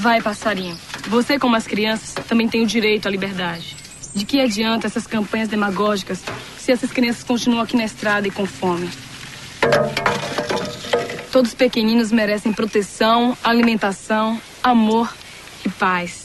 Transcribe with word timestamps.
Vai, 0.00 0.22
passarinho. 0.22 0.78
Você, 1.08 1.38
como 1.38 1.54
as 1.56 1.66
crianças, 1.66 2.14
também 2.26 2.48
tem 2.48 2.62
o 2.62 2.66
direito 2.66 3.06
à 3.06 3.10
liberdade. 3.10 3.76
De 4.14 4.24
que 4.24 4.40
adianta 4.40 4.86
essas 4.86 5.06
campanhas 5.06 5.46
demagógicas 5.46 6.22
se 6.56 6.72
essas 6.72 6.90
crianças 6.90 7.22
continuam 7.22 7.60
aqui 7.60 7.76
na 7.76 7.84
estrada 7.84 8.26
e 8.26 8.30
com 8.30 8.46
fome? 8.46 8.88
Todos 11.30 11.50
os 11.50 11.54
pequeninos 11.54 12.10
merecem 12.10 12.50
proteção, 12.50 13.36
alimentação, 13.44 14.40
amor 14.62 15.12
e 15.66 15.68
paz. 15.68 16.19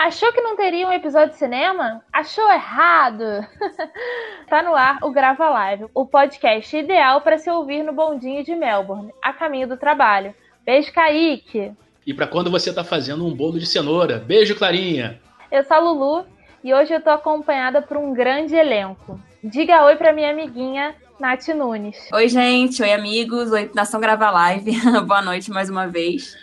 Achou 0.00 0.32
que 0.32 0.40
não 0.40 0.56
teria 0.56 0.88
um 0.88 0.92
episódio 0.94 1.32
de 1.32 1.36
cinema? 1.36 2.02
Achou 2.10 2.50
errado! 2.50 3.46
tá 4.48 4.62
no 4.62 4.74
ar 4.74 4.96
o 5.02 5.10
Grava 5.10 5.50
Live, 5.50 5.88
o 5.92 6.06
podcast 6.06 6.74
ideal 6.74 7.20
para 7.20 7.36
se 7.36 7.50
ouvir 7.50 7.82
no 7.82 7.92
bondinho 7.92 8.42
de 8.42 8.56
Melbourne, 8.56 9.12
a 9.20 9.30
caminho 9.30 9.68
do 9.68 9.76
trabalho. 9.76 10.34
Beijo, 10.64 10.90
Kaique! 10.90 11.74
E 12.06 12.14
para 12.14 12.26
quando 12.26 12.50
você 12.50 12.72
tá 12.72 12.82
fazendo 12.82 13.26
um 13.26 13.36
bolo 13.36 13.58
de 13.58 13.66
cenoura. 13.66 14.16
Beijo, 14.16 14.56
Clarinha! 14.56 15.20
Eu 15.52 15.62
sou 15.64 15.76
a 15.76 15.80
Lulu 15.80 16.24
e 16.64 16.72
hoje 16.72 16.94
eu 16.94 17.02
tô 17.02 17.10
acompanhada 17.10 17.82
por 17.82 17.98
um 17.98 18.14
grande 18.14 18.54
elenco. 18.56 19.20
Diga 19.44 19.84
oi 19.84 19.96
pra 19.96 20.14
minha 20.14 20.30
amiguinha 20.30 20.94
Nath 21.18 21.48
Nunes. 21.48 22.08
Oi, 22.10 22.26
gente. 22.26 22.82
Oi, 22.82 22.90
amigos. 22.90 23.52
Oi, 23.52 23.70
Nação 23.74 24.00
Grava 24.00 24.30
Live. 24.30 24.72
Boa 25.04 25.20
noite 25.20 25.50
mais 25.50 25.68
uma 25.68 25.86
vez. 25.86 26.38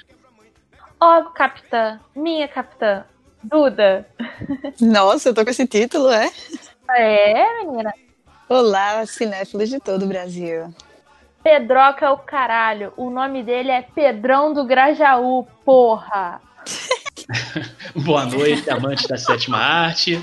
Ó, 0.99 1.21
oh, 1.21 1.25
capitã, 1.31 1.99
minha 2.15 2.47
capitã, 2.47 3.03
Duda. 3.49 4.05
Nossa, 4.81 5.29
eu 5.29 5.33
tô 5.33 5.43
com 5.43 5.49
esse 5.49 5.65
título, 5.65 6.09
é? 6.11 6.29
É, 6.89 7.63
menina. 7.63 7.93
Olá, 8.49 9.05
cinéfilos 9.05 9.69
de 9.69 9.79
todo 9.79 10.03
o 10.03 10.07
Brasil. 10.07 10.73
Pedroca 11.41 12.05
é 12.05 12.09
o 12.09 12.17
caralho. 12.17 12.91
O 12.97 13.09
nome 13.09 13.43
dele 13.43 13.71
é 13.71 13.81
Pedrão 13.81 14.53
do 14.53 14.65
Grajaú, 14.65 15.47
porra. 15.63 16.41
Boa 17.95 18.25
noite, 18.25 18.69
amantes 18.69 19.07
da 19.07 19.17
sétima 19.17 19.57
arte. 19.57 20.21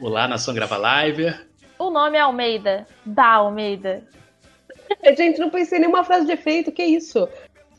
Olá, 0.00 0.26
Nação 0.26 0.52
Grava 0.52 0.76
Live. 0.76 1.32
O 1.78 1.90
nome 1.90 2.18
é 2.18 2.20
Almeida. 2.20 2.86
Da 3.06 3.34
Almeida. 3.34 4.02
Gente, 5.16 5.38
não 5.38 5.48
pensei 5.48 5.78
em 5.78 5.82
nenhuma 5.82 6.02
frase 6.02 6.26
de 6.26 6.32
efeito, 6.32 6.72
que 6.72 6.82
isso? 6.82 7.28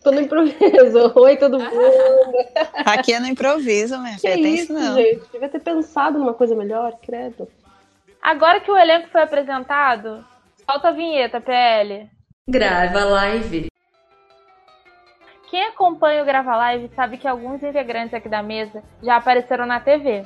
Tô 0.04 0.12
no 0.12 0.20
improviso. 0.20 1.14
Oi, 1.16 1.38
todo 1.38 1.60
mundo. 1.60 2.34
Aqui 2.86 3.14
é 3.14 3.20
no 3.20 3.28
improviso, 3.28 3.98
minha 4.00 4.18
filha. 4.18 4.36
Que 4.36 4.42
tem 4.42 4.56
isso, 4.56 4.74
não. 4.74 4.96
gente? 4.96 5.24
Devia 5.32 5.50
ter 5.50 5.60
pensado 5.60 6.20
numa 6.20 6.34
coisa 6.34 6.54
melhor, 6.56 6.98
credo. 7.02 7.48
Agora 8.22 8.60
que 8.60 8.70
o 8.70 8.78
elenco 8.78 9.10
foi 9.10 9.22
apresentado, 9.22 10.26
solta 10.70 10.90
a 10.90 10.92
vinheta, 10.92 11.42
PL. 11.42 12.10
Grava 12.48 13.04
live. 13.06 13.68
Quem 15.50 15.68
acompanha 15.68 16.24
o 16.24 16.26
Grava 16.26 16.56
Live 16.56 16.90
sabe 16.96 17.18
que 17.18 17.28
alguns 17.28 17.62
integrantes 17.62 18.14
aqui 18.14 18.28
da 18.28 18.42
mesa 18.42 18.84
já 19.04 19.18
apareceram 19.18 19.68
na 19.68 19.80
TV. 19.80 20.26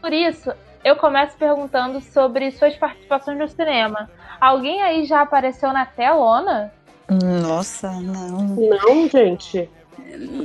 Por 0.00 0.12
isso, 0.12 0.52
eu 0.84 0.94
começo 0.94 1.36
perguntando 1.36 2.00
sobre 2.00 2.52
suas 2.52 2.76
participações 2.76 3.36
no 3.36 3.48
cinema. 3.48 4.08
Alguém 4.40 4.80
aí 4.80 5.04
já 5.04 5.22
apareceu 5.22 5.72
na 5.72 5.84
telona? 5.84 6.72
Nossa, 7.10 7.90
não. 8.00 8.56
Não, 8.56 9.08
gente. 9.08 9.68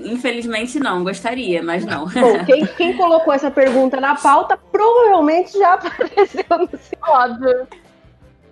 Infelizmente 0.05 0.79
não, 0.79 1.03
gostaria, 1.03 1.61
mas 1.61 1.85
não. 1.85 2.07
Bom, 2.07 2.45
quem, 2.45 2.65
quem 2.65 2.97
colocou 2.97 3.33
essa 3.33 3.51
pergunta 3.51 3.99
na 3.99 4.15
pauta 4.15 4.57
provavelmente 4.71 5.57
já 5.57 5.73
apareceu 5.75 6.45
no 6.49 6.69
Óbvio. 7.07 7.67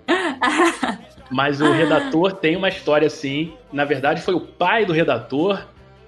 Mas 1.31 1.61
o 1.61 1.71
redator 1.71 2.33
tem 2.33 2.55
uma 2.55 2.69
história 2.69 3.07
assim. 3.07 3.53
Na 3.71 3.85
verdade, 3.85 4.21
foi 4.21 4.35
o 4.35 4.41
pai 4.41 4.85
do 4.85 4.93
redator, 4.93 5.65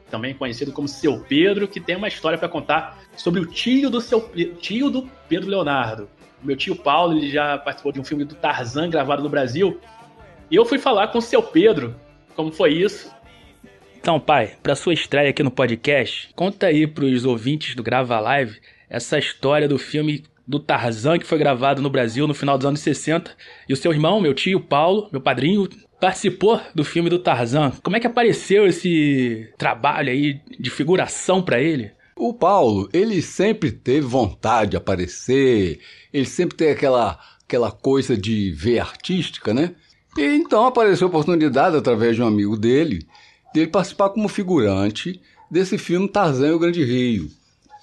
também 0.09 0.36
conhecido 0.36 0.72
como 0.72 0.88
Seu 0.88 1.20
Pedro, 1.20 1.67
que 1.67 1.80
tem 1.80 1.95
uma 1.95 2.08
história 2.08 2.38
para 2.38 2.48
contar 2.48 3.00
sobre 3.16 3.39
o 3.39 3.45
tio 3.45 3.89
do 3.89 4.00
seu 4.02 4.30
tio 4.60 4.89
do 4.89 5.10
Pedro 5.27 5.49
Leonardo. 5.49 6.08
Meu 6.43 6.55
tio 6.55 6.76
Paulo, 6.76 7.17
ele 7.17 7.32
já 7.32 7.58
participou 7.58 7.92
de 7.92 7.99
um 7.99 8.04
filme 8.04 8.23
do 8.23 8.36
Tarzan 8.36 8.89
gravado 8.89 9.23
no 9.23 9.30
Brasil. 9.30 9.80
E 10.50 10.56
eu 10.56 10.66
fui 10.66 10.78
falar 10.78 11.08
com 11.08 11.17
o 11.17 11.22
Seu 11.22 11.42
Pedro 11.42 11.95
como 12.36 12.52
foi 12.52 12.73
isso. 12.73 13.14
Então, 13.98 14.20
pai, 14.20 14.56
para 14.61 14.76
sua 14.76 14.94
estreia 14.94 15.30
aqui 15.30 15.42
no 15.42 15.50
podcast, 15.50 16.30
conta 16.36 16.67
aí 16.67 16.86
pros 16.86 17.26
ouvintes 17.26 17.76
do 17.76 17.82
Grava 17.82 18.20
Live 18.20 18.60
essa 18.89 19.17
história 19.17 19.67
do 19.67 19.80
filme 19.80 20.23
do 20.48 20.60
Tarzan 20.60 21.17
que 21.17 21.26
foi 21.26 21.39
gravado 21.39 21.82
no 21.82 21.89
Brasil 21.89 22.28
no 22.28 22.34
final 22.34 22.58
dos 22.58 22.67
anos 22.67 22.80
60. 22.82 23.32
E 23.67 23.73
o 23.73 23.76
seu 23.76 23.92
irmão, 23.92 24.22
meu 24.22 24.34
tio 24.34 24.60
Paulo, 24.60 25.10
meu 25.11 25.20
padrinho, 25.20 25.67
participou 26.00 26.61
do 26.76 26.84
filme 26.84 27.10
do 27.10 27.17
Tarzan. 27.17 27.72
Como 27.82 27.95
é 27.95 28.00
que 28.00 28.05
apareceu 28.08 28.67
esse 28.67 29.52
trabalho 29.58 30.11
aí 30.11 30.39
de 30.60 30.70
figuração 30.70 31.42
para 31.42 31.60
ele? 31.60 31.92
O 32.16 32.34
Paulo, 32.34 32.88
ele 32.94 33.22
sempre 33.22 33.72
teve 33.72 34.05
vontade 34.05 34.72
de 34.72 34.78
aparecer, 34.78 35.80
ele 36.14 36.26
sempre 36.26 36.55
tem 36.55 36.70
aquela, 36.70 37.20
aquela 37.44 37.72
coisa 37.72 38.16
de 38.16 38.52
ver 38.52 38.80
artística, 38.80 39.54
né? 39.54 39.76
E 40.17 40.23
então 40.23 40.65
apareceu 40.65 41.08
a 41.08 41.09
oportunidade, 41.09 41.76
através 41.76 42.15
de 42.15 42.21
um 42.21 42.27
amigo 42.27 42.55
dele, 42.55 43.05
dele 43.53 43.67
participar 43.67 44.09
como 44.09 44.30
figurante 44.30 45.21
desse 45.52 45.77
filme 45.77 46.08
Tarzan 46.08 46.48
e 46.48 46.52
o 46.52 46.59
Grande 46.59 46.83
Rio, 46.83 47.30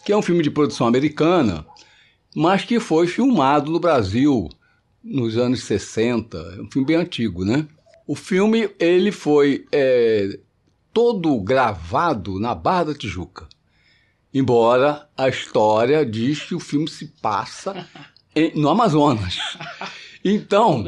que 0.05 0.13
é 0.13 0.17
um 0.17 0.23
filme 0.23 0.43
de 0.43 0.51
produção 0.51 0.87
americana, 0.87 1.67
mas 2.35 2.65
que 2.65 2.81
foi 2.81 3.07
filmado 3.07 3.71
no 3.71 3.79
Brasil 3.79 4.49
nos 5.05 5.37
anos 5.37 5.65
60, 5.65 6.39
é 6.39 6.63
um 6.63 6.71
filme 6.71 6.87
bem 6.87 6.97
antigo, 6.97 7.45
né? 7.45 7.67
O 8.07 8.15
filme 8.15 8.71
ele 8.79 9.13
foi 9.13 9.67
é, 9.71 10.39
todo 10.93 11.41
gravado 11.41 12.39
na 12.39 12.55
Barra 12.55 12.85
da 12.85 12.95
Tijuca, 12.95 13.49
embora 14.33 15.09
a 15.17 15.29
história 15.29 16.05
diz 16.07 16.43
que 16.43 16.55
o 16.55 16.61
filme 16.61 16.89
se 16.89 17.07
passa 17.21 17.87
em, 18.35 18.59
no 18.59 18.69
Amazonas. 18.69 19.39
Então, 20.25 20.85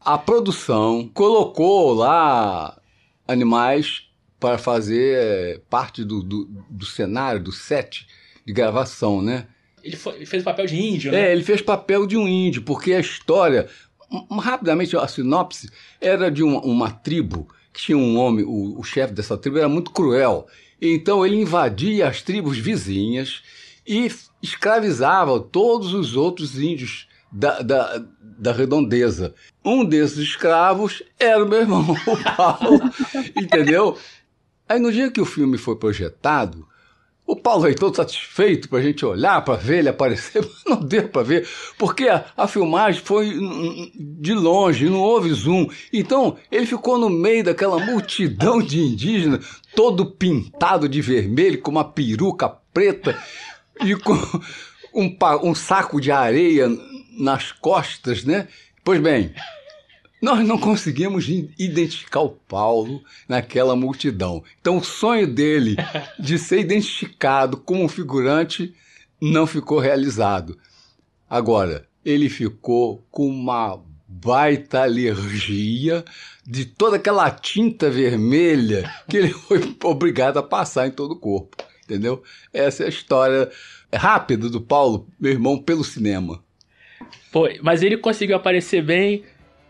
a 0.00 0.18
produção 0.18 1.08
colocou 1.12 1.94
lá 1.94 2.80
animais 3.26 4.08
para 4.40 4.58
fazer 4.58 5.16
é, 5.16 5.60
parte 5.70 6.04
do, 6.04 6.22
do, 6.22 6.48
do, 6.68 6.84
cenário, 6.84 7.40
do 7.40 7.52
set 7.52 8.06
de 8.44 8.52
gravação, 8.52 9.22
né? 9.22 9.46
Ele, 9.84 9.96
foi, 9.96 10.16
ele, 10.16 10.26
fez 10.26 10.42
o 10.42 10.44
papel 10.44 10.66
de 10.66 10.76
índio, 10.76 11.12
né? 11.12 11.28
É, 11.28 11.32
ele 11.32 11.44
fez 11.44 11.62
papel 11.62 12.06
de 12.06 12.16
um 12.16 12.26
índio, 12.26 12.62
porque 12.62 12.92
a 12.92 13.00
história, 13.00 13.68
rapidamente, 14.30 14.96
a 14.96 15.06
sinopse 15.06 15.70
era 16.00 16.30
de 16.30 16.42
uma, 16.42 16.60
uma 16.60 16.90
tribo 16.90 17.48
que 17.72 17.80
tinha 17.80 17.96
um 17.96 18.18
homem, 18.18 18.44
o, 18.44 18.78
o 18.78 18.82
chefe 18.82 19.14
dessa 19.14 19.38
tribo 19.38 19.58
era 19.58 19.68
muito 19.68 19.92
cruel. 19.92 20.46
Então 20.80 21.24
ele 21.24 21.36
invadia 21.36 22.08
as 22.08 22.20
tribos 22.20 22.58
vizinhas 22.58 23.42
e 23.86 24.10
escravizava 24.42 25.38
todos 25.38 25.94
os 25.94 26.16
outros 26.16 26.58
índios 26.58 27.06
da, 27.32 27.62
da, 27.62 28.04
da 28.20 28.52
redondeza. 28.52 29.34
Um 29.64 29.84
desses 29.84 30.18
escravos 30.18 31.02
era 31.18 31.42
o 31.42 31.48
meu 31.48 31.60
irmão, 31.60 31.82
o 32.06 32.36
Paulo, 32.36 32.80
entendeu? 33.34 33.96
Aí 34.68 34.78
no 34.78 34.92
dia 34.92 35.10
que 35.10 35.20
o 35.20 35.26
filme 35.26 35.56
foi 35.56 35.76
projetado, 35.76 36.66
o 37.24 37.36
Paulo 37.36 37.62
veio 37.62 37.76
todo 37.76 37.96
satisfeito 37.96 38.68
para 38.68 38.80
a 38.80 38.82
gente 38.82 39.06
olhar, 39.06 39.42
para 39.42 39.54
ver 39.54 39.78
ele 39.78 39.88
aparecer, 39.88 40.46
não 40.66 40.80
deu 40.80 41.08
para 41.08 41.22
ver, 41.22 41.48
porque 41.78 42.08
a, 42.08 42.26
a, 42.36 42.46
filmagem 42.46 43.00
foi 43.02 43.32
de 43.94 44.34
longe, 44.34 44.90
não 44.90 45.00
houve 45.00 45.32
zoom. 45.32 45.68
Então 45.92 46.36
ele 46.50 46.66
ficou 46.66 46.98
no 46.98 47.08
meio 47.08 47.44
daquela 47.44 47.78
multidão 47.78 48.60
de 48.60 48.80
indígenas, 48.80 49.62
todo 49.74 50.04
pintado 50.04 50.88
de 50.88 51.00
vermelho, 51.00 51.62
com 51.62 51.70
uma 51.70 51.84
peruca 51.84 52.48
preta 52.48 53.16
e 53.80 53.94
com 53.96 54.14
um, 54.94 55.16
um 55.42 55.54
saco 55.54 56.00
de 56.00 56.10
areia 56.10 56.68
nas 57.18 57.52
costas, 57.52 58.24
né? 58.24 58.48
Pois 58.84 59.00
bem, 59.00 59.34
nós 60.22 60.46
não 60.46 60.56
conseguimos 60.56 61.28
identificar 61.58 62.20
o 62.20 62.30
Paulo 62.30 63.02
naquela 63.28 63.74
multidão. 63.74 64.44
Então, 64.60 64.78
o 64.78 64.84
sonho 64.84 65.26
dele 65.26 65.76
de 66.18 66.38
ser 66.38 66.60
identificado 66.60 67.56
como 67.56 67.84
um 67.84 67.88
figurante 67.88 68.72
não 69.20 69.46
ficou 69.46 69.78
realizado. 69.78 70.56
Agora, 71.28 71.88
ele 72.04 72.28
ficou 72.28 73.04
com 73.10 73.26
uma 73.26 73.82
baita 74.06 74.82
alergia 74.82 76.04
de 76.46 76.66
toda 76.66 76.96
aquela 76.96 77.30
tinta 77.30 77.90
vermelha 77.90 78.88
que 79.08 79.16
ele 79.16 79.32
foi 79.32 79.74
obrigado 79.82 80.38
a 80.38 80.42
passar 80.42 80.86
em 80.86 80.90
todo 80.90 81.12
o 81.12 81.18
corpo. 81.18 81.56
Entendeu? 81.84 82.22
Essa 82.52 82.84
é 82.84 82.86
a 82.86 82.90
história 82.90 83.50
rápida 83.92 84.48
do 84.48 84.60
Paulo, 84.60 85.08
meu 85.18 85.32
irmão, 85.32 85.58
pelo 85.58 85.82
cinema. 85.82 86.42
Foi, 87.32 87.58
mas 87.62 87.82
ele 87.82 87.96
conseguiu 87.96 88.36
aparecer 88.36 88.82
bem 88.82 89.24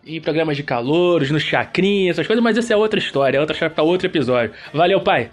em 0.05 0.21
programas 0.21 0.57
de 0.57 0.65
calouros, 0.65 1.31
no 1.31 1.39
chacrinha, 1.39 2.11
essas 2.11 2.27
coisas, 2.27 2.43
mas 2.43 2.59
essa 2.59 2.75
é 2.75 2.77
outra 2.77 2.99
história, 2.99 3.39
é 3.39 3.41
outra 3.41 3.55
história 3.55 3.73
para 3.73 3.85
outro 3.85 4.09
episódio. 4.09 4.53
Valeu, 4.75 5.01
pai. 5.01 5.31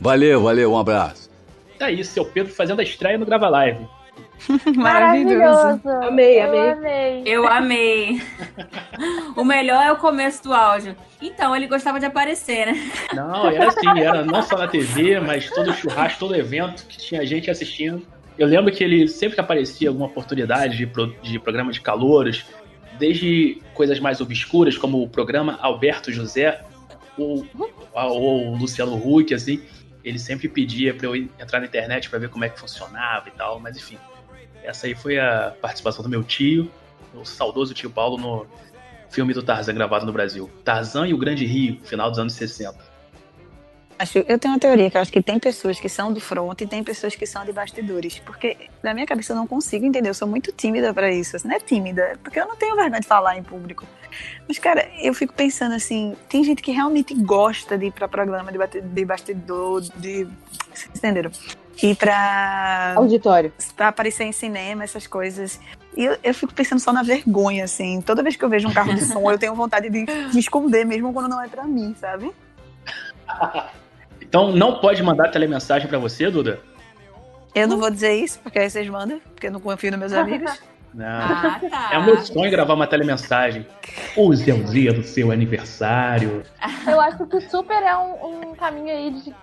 Valeu, 0.00 0.42
valeu, 0.42 0.72
um 0.72 0.78
abraço. 0.78 1.30
Tá 1.78 1.88
isso, 1.88 2.12
seu 2.12 2.24
Pedro 2.24 2.52
fazendo 2.52 2.80
a 2.80 2.82
estreia 2.82 3.16
no 3.16 3.24
Grava 3.24 3.48
Live. 3.48 3.86
Maravilhoso. 4.74 5.80
Maravilhoso. 5.84 5.88
Amei, 6.08 6.40
Eu 6.40 6.48
amei. 6.48 6.70
amei. 6.70 7.22
Eu 7.26 7.46
amei. 7.46 8.22
o 9.36 9.44
melhor 9.44 9.84
é 9.84 9.92
o 9.92 9.96
começo 9.96 10.42
do 10.42 10.52
áudio. 10.52 10.96
Então, 11.22 11.54
ele 11.54 11.68
gostava 11.68 12.00
de 12.00 12.06
aparecer, 12.06 12.66
né? 12.66 12.90
Não, 13.14 13.48
era 13.48 13.68
assim, 13.68 14.00
era 14.00 14.24
não 14.24 14.42
só 14.42 14.56
na 14.56 14.66
TV, 14.66 15.20
mas 15.20 15.48
todo 15.48 15.72
churrasco, 15.72 16.18
todo 16.18 16.34
evento 16.34 16.84
que 16.86 16.98
tinha 16.98 17.24
gente 17.24 17.48
assistindo. 17.50 18.04
Eu 18.38 18.46
lembro 18.46 18.72
que 18.72 18.84
ele, 18.84 19.08
sempre 19.08 19.34
que 19.34 19.40
aparecia 19.40 19.88
alguma 19.88 20.06
oportunidade 20.06 20.76
de, 20.76 20.86
pro- 20.86 21.12
de 21.20 21.38
programa 21.38 21.72
de 21.72 21.80
calouros, 21.80 22.44
desde 22.98 23.60
coisas 23.74 23.98
mais 23.98 24.20
obscuras, 24.20 24.78
como 24.78 25.02
o 25.02 25.08
programa 25.08 25.58
Alberto 25.60 26.12
José, 26.12 26.62
ou, 27.16 27.44
ou 27.94 28.54
Luciano 28.54 28.94
Huck, 28.96 29.34
assim, 29.34 29.60
ele 30.04 30.18
sempre 30.18 30.48
pedia 30.48 30.94
pra 30.94 31.06
eu 31.08 31.16
entrar 31.16 31.58
na 31.60 31.66
internet 31.66 32.08
pra 32.08 32.18
ver 32.18 32.28
como 32.28 32.44
é 32.44 32.48
que 32.48 32.58
funcionava 32.60 33.28
e 33.28 33.32
tal, 33.32 33.58
mas 33.58 33.76
enfim. 33.76 33.98
Essa 34.62 34.86
aí 34.86 34.94
foi 34.94 35.18
a 35.18 35.54
participação 35.60 36.02
do 36.02 36.08
meu 36.08 36.22
tio, 36.22 36.70
o 37.14 37.24
saudoso 37.24 37.74
tio 37.74 37.90
Paulo, 37.90 38.16
no 38.16 38.46
filme 39.10 39.32
do 39.34 39.42
Tarzan 39.42 39.74
gravado 39.74 40.06
no 40.06 40.12
Brasil. 40.12 40.48
Tarzan 40.64 41.08
e 41.08 41.14
o 41.14 41.18
Grande 41.18 41.44
Rio, 41.44 41.80
final 41.82 42.10
dos 42.10 42.18
anos 42.18 42.34
60. 42.34 42.78
Acho, 43.98 44.18
eu 44.18 44.38
tenho 44.38 44.54
uma 44.54 44.60
teoria 44.60 44.88
que 44.88 44.96
eu 44.96 45.00
acho 45.00 45.10
que 45.12 45.20
tem 45.20 45.40
pessoas 45.40 45.80
que 45.80 45.88
são 45.88 46.12
do 46.12 46.20
front 46.20 46.60
e 46.60 46.66
tem 46.68 46.84
pessoas 46.84 47.16
que 47.16 47.26
são 47.26 47.44
de 47.44 47.52
bastidores. 47.52 48.20
Porque 48.20 48.56
na 48.80 48.94
minha 48.94 49.04
cabeça 49.04 49.32
eu 49.32 49.36
não 49.36 49.46
consigo 49.46 49.84
entender. 49.84 50.08
Eu 50.08 50.14
sou 50.14 50.28
muito 50.28 50.52
tímida 50.52 50.94
pra 50.94 51.10
isso. 51.12 51.36
Não 51.44 51.56
é 51.56 51.58
tímida, 51.58 52.16
porque 52.22 52.38
eu 52.38 52.46
não 52.46 52.54
tenho 52.54 52.76
vergonha 52.76 53.00
de 53.00 53.06
falar 53.08 53.36
em 53.36 53.42
público. 53.42 53.84
Mas, 54.46 54.56
cara, 54.58 54.88
eu 55.00 55.12
fico 55.12 55.32
pensando 55.34 55.74
assim: 55.74 56.14
tem 56.28 56.44
gente 56.44 56.62
que 56.62 56.70
realmente 56.70 57.12
gosta 57.12 57.76
de 57.76 57.86
ir 57.86 57.92
pra 57.92 58.06
programa 58.06 58.52
de, 58.52 58.58
bate- 58.58 58.80
de 58.80 59.04
bastidor, 59.04 59.80
de. 59.96 60.28
Vocês 60.72 60.90
entenderam? 60.96 61.30
Ir 61.82 61.96
pra, 61.96 62.94
Auditório. 62.96 63.52
pra 63.76 63.88
aparecer 63.88 64.24
em 64.24 64.32
cinema, 64.32 64.84
essas 64.84 65.06
coisas. 65.08 65.60
E 65.96 66.04
eu, 66.04 66.16
eu 66.22 66.34
fico 66.34 66.52
pensando 66.54 66.78
só 66.78 66.92
na 66.92 67.02
vergonha, 67.02 67.64
assim. 67.64 68.00
Toda 68.00 68.22
vez 68.22 68.36
que 68.36 68.44
eu 68.44 68.48
vejo 68.48 68.68
um 68.68 68.72
carro 68.72 68.94
de 68.94 69.04
som, 69.04 69.28
eu 69.30 69.38
tenho 69.38 69.54
vontade 69.56 69.88
de 69.90 70.04
me 70.32 70.38
esconder, 70.40 70.84
mesmo 70.84 71.12
quando 71.12 71.28
não 71.28 71.42
é 71.42 71.48
pra 71.48 71.64
mim, 71.64 71.96
sabe? 72.00 72.30
Então 74.28 74.52
não 74.52 74.78
pode 74.78 75.02
mandar 75.02 75.30
telemensagem 75.30 75.88
pra 75.88 75.98
você, 75.98 76.30
Duda? 76.30 76.60
Eu 77.54 77.66
não 77.66 77.78
vou 77.78 77.90
dizer 77.90 78.14
isso, 78.14 78.38
porque 78.40 78.58
aí 78.58 78.68
vocês 78.68 78.86
mandam, 78.88 79.20
porque 79.20 79.46
eu 79.46 79.52
não 79.52 79.60
confio 79.60 79.90
nos 79.90 79.98
meus 79.98 80.12
amigos. 80.14 80.52
Não. 80.94 81.06
Ah, 81.06 81.60
tá. 81.70 81.90
É 81.92 81.98
o 81.98 82.04
meu 82.04 82.18
sonho 82.18 82.50
gravar 82.50 82.74
uma 82.74 82.86
telemensagem. 82.86 83.66
Hoje 84.16 84.50
é 84.50 84.54
o 84.54 84.64
dia 84.64 84.92
do 84.92 85.02
seu 85.02 85.30
aniversário. 85.30 86.42
Eu 86.86 87.00
acho 87.00 87.26
que 87.26 87.40
super 87.42 87.82
é 87.82 87.96
um, 87.96 88.50
um 88.50 88.54
caminho 88.54 88.94
aí 88.94 89.10
de 89.10 89.34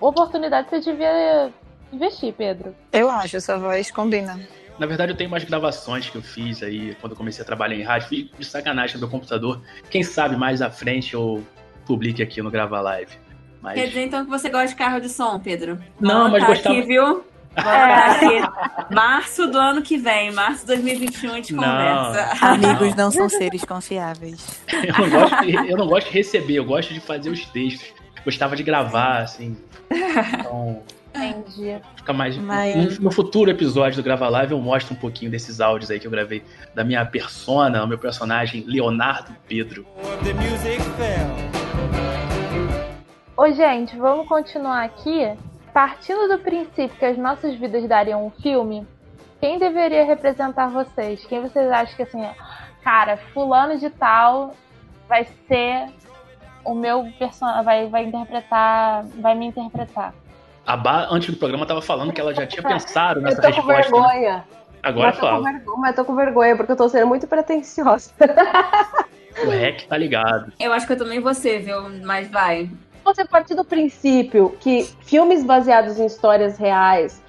oportunidade 0.00 0.68
que 0.68 0.80
você 0.80 0.92
devia 0.92 1.50
investir, 1.92 2.32
Pedro. 2.32 2.74
Eu 2.92 3.10
acho, 3.10 3.40
sua 3.40 3.56
voz 3.56 3.90
combina. 3.90 4.40
Na 4.78 4.86
verdade, 4.86 5.12
eu 5.12 5.16
tenho 5.16 5.28
umas 5.28 5.44
gravações 5.44 6.08
que 6.10 6.16
eu 6.16 6.22
fiz 6.22 6.62
aí 6.62 6.96
quando 7.00 7.12
eu 7.12 7.16
comecei 7.16 7.42
a 7.42 7.46
trabalhar 7.46 7.76
em 7.76 7.82
rádio. 7.82 8.08
Fiz 8.08 8.30
de 8.36 8.44
sacanagem 8.44 8.96
no 8.96 9.00
meu 9.00 9.08
computador. 9.08 9.60
Quem 9.90 10.02
sabe 10.02 10.36
mais 10.36 10.60
à 10.62 10.70
frente 10.70 11.14
eu 11.14 11.44
publique 11.86 12.22
aqui 12.22 12.42
no 12.42 12.50
Grava 12.50 12.80
Live. 12.80 13.18
Mas 13.64 13.74
Quer 13.80 13.86
dizer, 13.88 14.02
então, 14.04 14.24
que 14.26 14.30
você 14.30 14.50
gosta 14.50 14.68
de 14.68 14.74
carro 14.74 15.00
de 15.00 15.08
som, 15.08 15.38
Pedro? 15.40 15.78
Não, 15.98 16.24
Vou 16.24 16.32
mas 16.32 16.44
gostava- 16.44 16.76
aqui, 16.78 16.86
viu? 16.86 17.24
Aqui. 17.56 18.92
Março 18.92 19.46
do 19.46 19.56
ano 19.56 19.80
que 19.80 19.96
vem, 19.96 20.32
março 20.32 20.62
de 20.62 20.66
2021, 20.66 21.30
a 21.30 21.34
gente 21.36 21.54
Não. 21.54 21.62
conversa. 21.62 22.44
Amigos 22.46 22.94
não 22.96 23.10
são 23.12 23.28
seres 23.28 23.64
confiáveis. 23.64 24.60
eu 24.70 24.92
não, 24.98 25.08
gosto 25.20 25.46
de, 25.46 25.70
eu 25.70 25.76
não 25.78 25.86
gosto 25.86 26.08
de 26.08 26.12
receber, 26.14 26.54
eu 26.54 26.64
gosto 26.64 26.92
de 26.92 26.98
fazer 27.00 27.30
os 27.30 27.46
textos. 27.46 27.94
Gostava 28.24 28.54
de 28.56 28.62
gravar, 28.64 29.18
assim. 29.22 29.56
Então, 29.90 30.82
Entendi. 31.14 31.76
fica 31.94 32.12
mais. 32.12 32.36
Mas- 32.36 32.98
No, 32.98 33.12
futuro 33.12 33.50
episódio 33.50 33.96
do 33.96 34.02
Grava 34.02 34.28
Live 34.28 34.50
eu 34.52 34.58
mostro 34.60 34.92
um 34.92 34.96
pouquinho 34.98 35.30
desses 35.30 35.60
áudios 35.60 35.90
aí 35.92 36.00
que 36.00 36.06
eu 36.08 36.10
gravei 36.10 36.42
da 36.74 36.82
minha 36.82 37.06
persona, 37.06 37.84
o 37.84 37.86
meu 37.86 37.98
personagem 37.98 38.64
Leonardo 38.66 39.30
Pedro. 39.46 39.86
Ô, 43.36 43.50
gente, 43.50 43.96
vamos 43.96 44.28
continuar 44.28 44.84
aqui. 44.84 45.32
Partindo 45.72 46.28
do 46.28 46.38
princípio 46.38 46.96
que 46.96 47.04
as 47.04 47.18
nossas 47.18 47.56
vidas 47.56 47.88
dariam 47.88 48.24
um 48.24 48.30
filme, 48.30 48.86
quem 49.40 49.58
deveria 49.58 50.04
representar 50.04 50.68
vocês? 50.68 51.24
Quem 51.26 51.40
vocês 51.42 51.68
acham 51.68 51.96
que, 51.96 52.02
assim, 52.04 52.24
cara, 52.82 53.16
fulano 53.32 53.76
de 53.76 53.90
tal 53.90 54.54
vai 55.08 55.26
ser 55.48 55.88
o 56.64 56.74
meu 56.74 57.12
personagem, 57.18 57.64
vai, 57.64 57.88
vai 57.88 58.04
interpretar, 58.04 59.04
vai 59.20 59.34
me 59.34 59.46
interpretar. 59.46 60.14
A 60.64 60.76
Bá, 60.76 61.08
antes 61.10 61.34
do 61.34 61.36
programa, 61.36 61.66
tava 61.66 61.82
falando 61.82 62.12
que 62.12 62.20
ela 62.20 62.32
já 62.32 62.46
tinha 62.46 62.62
pensado 62.66 63.18
Eu 63.18 63.24
nessa 63.24 63.42
tô 63.42 63.48
com 63.50 63.66
resposta. 63.66 63.90
né? 63.90 64.08
vergonha. 64.08 64.44
Agora 64.80 65.06
mas, 65.08 65.16
tô 65.16 65.20
com 65.20 65.26
fala. 65.26 65.42
vergonha 65.42 65.78
mas 65.78 65.96
tô 65.96 66.04
com 66.04 66.14
vergonha, 66.14 66.56
porque 66.56 66.72
eu 66.72 66.76
tô 66.76 66.88
sendo 66.88 67.06
muito 67.08 67.26
pretensiosa. 67.26 68.12
O 69.44 69.50
REC 69.50 69.88
tá 69.88 69.96
ligado. 69.96 70.52
Eu 70.60 70.72
acho 70.72 70.86
que 70.86 70.92
eu 70.92 70.96
também 70.96 71.18
vou 71.18 71.34
ser, 71.34 71.58
viu? 71.58 71.82
Mas 72.04 72.30
vai. 72.30 72.70
Você 73.04 73.24
partir 73.24 73.54
do 73.54 73.64
princípio 73.64 74.56
que 74.60 74.84
filmes 75.02 75.44
baseados 75.44 75.98
em 75.98 76.06
histórias 76.06 76.56
reais, 76.56 77.22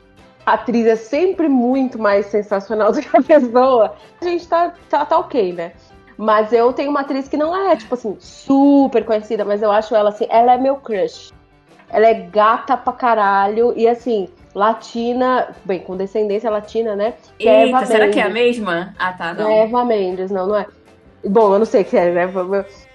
a 0.45 0.53
atriz 0.53 0.85
é 0.85 0.95
sempre 0.95 1.49
muito 1.49 1.99
mais 1.99 2.27
sensacional 2.27 2.91
do 2.93 3.01
que 3.01 3.15
a 3.15 3.21
pessoa, 3.21 3.95
a 4.21 4.23
gente 4.23 4.47
tá, 4.47 4.73
tá, 4.89 5.05
tá 5.05 5.17
ok, 5.17 5.53
né? 5.53 5.73
Mas 6.17 6.53
eu 6.53 6.71
tenho 6.71 6.89
uma 6.89 7.01
atriz 7.01 7.27
que 7.27 7.35
não 7.35 7.53
é, 7.69 7.75
tipo 7.75 7.93
assim, 7.93 8.15
super 8.19 9.03
conhecida, 9.03 9.43
mas 9.43 9.61
eu 9.61 9.69
acho 9.69 9.93
ela 9.93 10.09
assim, 10.09 10.25
ela 10.29 10.53
é 10.53 10.57
meu 10.57 10.77
crush. 10.77 11.33
Ela 11.89 12.07
é 12.07 12.13
gata 12.13 12.77
pra 12.77 12.93
caralho 12.93 13.73
e 13.75 13.87
assim, 13.87 14.29
latina, 14.53 15.53
bem, 15.65 15.79
com 15.81 15.97
descendência 15.97 16.49
latina, 16.49 16.95
né? 16.95 17.13
Que 17.37 17.49
é 17.49 17.65
Eita, 17.65 17.77
Eva 17.77 17.85
será 17.85 18.09
que 18.09 18.19
é 18.19 18.23
a 18.23 18.29
Mendes. 18.29 18.59
mesma? 18.59 18.93
Ah, 18.97 19.11
tá, 19.11 19.33
Não 19.33 19.43
não. 19.43 19.51
é 19.51 19.63
Eva 19.63 19.83
Mendes, 19.83 20.31
não, 20.31 20.47
não 20.47 20.55
é? 20.55 20.65
Bom, 21.25 21.53
eu 21.53 21.59
não 21.59 21.65
sei 21.65 21.81
o 21.81 21.85
que 21.85 21.97
é, 21.97 22.11
né? 22.11 22.31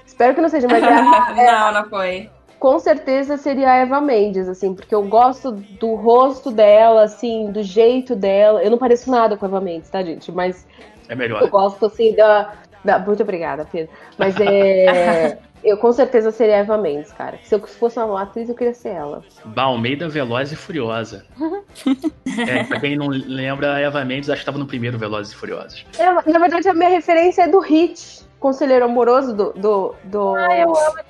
Espero 0.06 0.34
que 0.34 0.40
não 0.40 0.48
seja, 0.48 0.66
mas 0.66 0.82
é 0.82 0.86
a, 0.86 1.72
não, 1.72 1.82
não 1.82 1.90
foi. 1.90 2.30
Com 2.60 2.78
certeza 2.78 3.36
seria 3.38 3.70
a 3.72 3.76
Eva 3.78 4.00
Mendes, 4.02 4.46
assim, 4.46 4.74
porque 4.74 4.94
eu 4.94 5.02
gosto 5.02 5.50
do 5.50 5.94
rosto 5.94 6.50
dela, 6.50 7.02
assim, 7.04 7.50
do 7.50 7.62
jeito 7.62 8.14
dela. 8.14 8.62
Eu 8.62 8.70
não 8.70 8.78
pareço 8.78 9.10
nada 9.10 9.36
com 9.36 9.46
a 9.46 9.48
Eva 9.48 9.60
Mendes, 9.62 9.88
tá, 9.90 10.02
gente? 10.02 10.30
Mas 10.30 10.66
É 11.08 11.14
eu 11.14 11.16
melhor. 11.16 11.48
gosto, 11.48 11.86
assim, 11.86 12.14
da. 12.14 12.52
da- 12.84 12.98
Muito 12.98 13.22
obrigada, 13.22 13.66
Pedro. 13.72 13.90
Mas 14.18 14.38
é. 14.38 15.38
eu 15.64 15.76
com 15.78 15.90
certeza 15.92 16.30
seria 16.30 16.56
a 16.56 16.58
Eva 16.58 16.76
Mendes, 16.78 17.10
cara. 17.12 17.38
Se 17.44 17.54
eu 17.54 17.60
fosse 17.66 17.98
uma 17.98 18.22
atriz, 18.22 18.48
eu 18.48 18.54
queria 18.54 18.74
ser 18.74 18.90
ela. 18.90 19.22
Bah, 19.46 19.62
Almeida 19.64 20.06
Veloz 20.08 20.52
e 20.52 20.56
Furiosa. 20.56 21.24
é, 22.46 22.64
pra 22.64 22.78
quem 22.78 22.94
não 22.96 23.08
lembra, 23.08 23.74
a 23.74 23.80
Eva 23.80 24.04
Mendes 24.04 24.28
acho 24.30 24.40
que 24.42 24.46
tava 24.46 24.58
no 24.58 24.66
primeiro 24.66 24.98
Velozes 24.98 25.32
e 25.32 25.36
Furiosos. 25.36 25.84
Eu- 25.98 26.30
na 26.32 26.38
verdade, 26.38 26.68
a 26.68 26.74
minha 26.74 26.90
referência 26.90 27.42
é 27.42 27.48
do 27.48 27.58
Hit, 27.60 28.20
Conselheiro 28.38 28.84
Amoroso 28.84 29.34
do. 29.34 29.52
do, 29.54 29.94
do... 30.04 30.34
Ah, 30.36 30.56
eu 30.58 30.68
amo. 30.68 31.09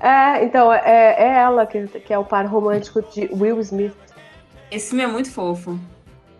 É, 0.00 0.44
então, 0.44 0.72
é, 0.72 1.14
é 1.18 1.28
ela 1.38 1.66
que, 1.66 1.86
que 1.86 2.12
é 2.12 2.18
o 2.18 2.24
par 2.24 2.46
romântico 2.46 3.02
de 3.02 3.28
Will 3.32 3.60
Smith. 3.60 3.94
Esse 4.70 4.90
filme 4.90 5.04
é 5.04 5.06
muito 5.06 5.30
fofo. 5.30 5.78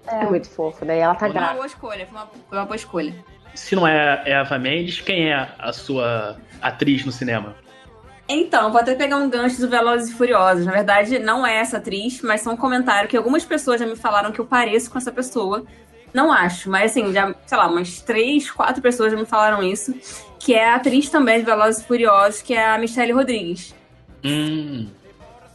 É, 0.07 0.25
muito 0.25 0.49
fofo, 0.51 0.85
né? 0.85 0.99
E 0.99 1.01
ela 1.01 1.15
tá 1.15 1.21
Foi 1.21 1.29
uma 1.29 1.35
grávida. 1.35 1.57
boa 1.57 1.67
escolha, 1.67 2.07
foi 2.07 2.19
uma, 2.19 2.27
foi 2.49 2.59
uma 2.59 2.65
boa 2.65 2.77
escolha. 2.77 3.15
Se 3.55 3.77
não 3.77 3.87
é 3.87 4.23
Eva 4.25 4.59
Mendes, 4.59 5.01
quem 5.01 5.31
é 5.31 5.49
a 5.59 5.73
sua 5.73 6.37
atriz 6.61 7.05
no 7.05 7.13
cinema? 7.13 7.55
Então, 8.29 8.71
vou 8.71 8.81
até 8.81 8.95
pegar 8.95 9.17
um 9.17 9.29
gancho 9.29 9.61
do 9.61 9.69
Velozes 9.69 10.09
e 10.09 10.15
Furiosos. 10.15 10.65
Na 10.65 10.73
verdade, 10.73 11.19
não 11.19 11.47
é 11.47 11.57
essa 11.57 11.77
atriz, 11.77 12.23
mas 12.23 12.41
são 12.41 12.55
um 12.55 12.57
comentário 12.57 13.09
que 13.09 13.17
algumas 13.17 13.45
pessoas 13.45 13.81
já 13.81 13.87
me 13.87 13.97
falaram 13.97 14.33
que 14.33 14.41
eu 14.41 14.47
pareço 14.47 14.91
com 14.91 14.97
essa 14.97 15.13
pessoa. 15.13 15.65
Não 16.13 16.31
acho, 16.33 16.71
mas 16.71 16.91
assim, 16.91 17.13
já, 17.13 17.35
sei 17.47 17.59
lá, 17.59 17.67
umas 17.69 18.01
três, 18.01 18.51
quatro 18.51 18.83
pessoas 18.83 19.13
já 19.13 19.19
me 19.19 19.25
falaram 19.27 19.63
isso. 19.63 19.95
Que 20.39 20.55
é 20.55 20.69
a 20.71 20.75
atriz 20.77 21.09
também 21.09 21.39
de 21.39 21.45
Velozes 21.45 21.83
e 21.83 21.87
Furiosos, 21.87 22.43
que 22.43 22.53
é 22.55 22.67
a 22.67 22.79
Michelle 22.79 23.13
Rodrigues. 23.13 23.75
Hum, 24.25 24.89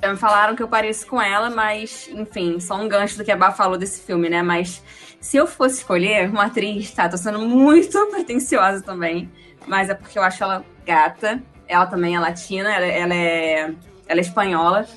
Já 0.02 0.12
me 0.12 0.18
falaram 0.18 0.56
que 0.56 0.64
eu 0.64 0.68
pareço 0.68 1.08
com 1.08 1.22
ela, 1.22 1.50
mas, 1.50 2.10
enfim, 2.14 2.60
só 2.60 2.76
um 2.76 2.88
gancho 2.88 3.18
do 3.18 3.24
que 3.26 3.32
a 3.32 3.36
Bá 3.38 3.52
falou 3.52 3.78
desse 3.78 4.02
filme, 4.06 4.30
né? 4.30 4.42
Mas 4.44 4.84
se 5.20 5.38
eu 5.38 5.48
fosse 5.48 5.78
escolher 5.80 6.30
uma 6.30 6.46
atriz, 6.46 6.92
tá? 6.92 7.10
Tô 7.10 7.18
sendo 7.18 7.40
muito 7.40 7.98
pretensiosa 8.12 8.82
também. 8.84 9.32
Mas 9.66 9.90
é 9.90 9.94
porque 9.96 10.18
eu 10.18 10.24
acho 10.24 10.44
ela 10.44 10.64
gata. 10.86 11.42
Ela 11.68 11.86
também 11.88 12.16
é 12.16 12.20
latina, 12.20 12.74
ela, 12.74 12.86
ela 12.86 13.14
é, 13.14 13.74
ela 14.08 14.20
é 14.20 14.22
espanhola. 14.22 14.88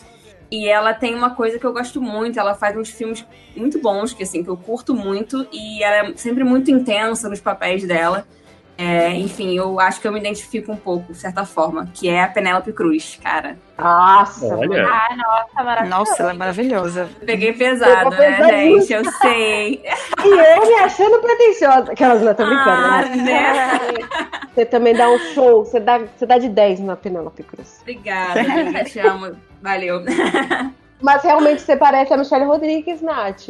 E 0.50 0.68
ela 0.68 0.92
tem 0.92 1.14
uma 1.14 1.30
coisa 1.30 1.58
que 1.58 1.64
eu 1.64 1.72
gosto 1.72 2.00
muito. 2.00 2.38
Ela 2.38 2.54
faz 2.54 2.76
uns 2.76 2.90
filmes 2.90 3.24
muito 3.56 3.80
bons, 3.80 4.12
que 4.12 4.22
assim, 4.22 4.42
que 4.42 4.50
eu 4.50 4.56
curto 4.56 4.94
muito. 4.94 5.46
E 5.52 5.82
ela 5.82 6.08
é 6.08 6.16
sempre 6.16 6.42
muito 6.42 6.70
intensa 6.70 7.28
nos 7.28 7.40
papéis 7.40 7.86
dela. 7.86 8.26
É, 8.82 9.10
enfim, 9.10 9.54
eu 9.54 9.78
acho 9.78 10.00
que 10.00 10.08
eu 10.08 10.12
me 10.12 10.18
identifico 10.18 10.72
um 10.72 10.76
pouco, 10.76 11.12
de 11.12 11.18
certa 11.18 11.44
forma, 11.44 11.86
que 11.92 12.08
é 12.08 12.22
a 12.22 12.28
Penélope 12.28 12.72
Cruz, 12.72 13.20
cara. 13.22 13.58
Nossa, 13.78 14.56
olha. 14.56 14.86
Ah, 14.86 15.16
nossa, 15.16 15.62
maravilhoso. 15.64 15.98
Nossa, 15.98 16.22
ela 16.22 16.30
é 16.30 16.34
maravilhosa. 16.34 17.10
Peguei 17.26 17.52
pesado, 17.52 18.10
né, 18.10 18.42
gente? 18.48 18.90
Eu 18.92 19.04
sei. 19.12 19.82
E 20.22 20.28
eu 20.28 20.66
me 20.66 20.74
achando 20.80 21.18
pretensiosa. 21.20 21.92
Aquelas 21.92 22.20
não, 22.22 22.34
tô 22.34 22.44
brincando, 22.44 22.70
Ah, 22.70 23.02
né? 23.02 23.16
né? 23.16 23.80
Você 24.54 24.64
também 24.66 24.94
dá 24.94 25.08
um 25.10 25.18
show, 25.34 25.64
você 25.64 25.78
dá, 25.80 25.98
você 25.98 26.26
dá 26.26 26.36
de 26.36 26.48
10 26.48 26.80
na 26.80 26.96
Penélope 26.96 27.42
Cruz. 27.42 27.78
Obrigada, 27.82 28.40
amiga, 28.40 28.84
te 28.84 28.98
amo. 28.98 29.36
Valeu. 29.62 30.02
Mas 31.00 31.22
realmente 31.22 31.62
você 31.62 31.76
parece 31.76 32.12
a 32.12 32.16
Michelle 32.16 32.44
Rodrigues, 32.44 33.00
Nath. 33.00 33.48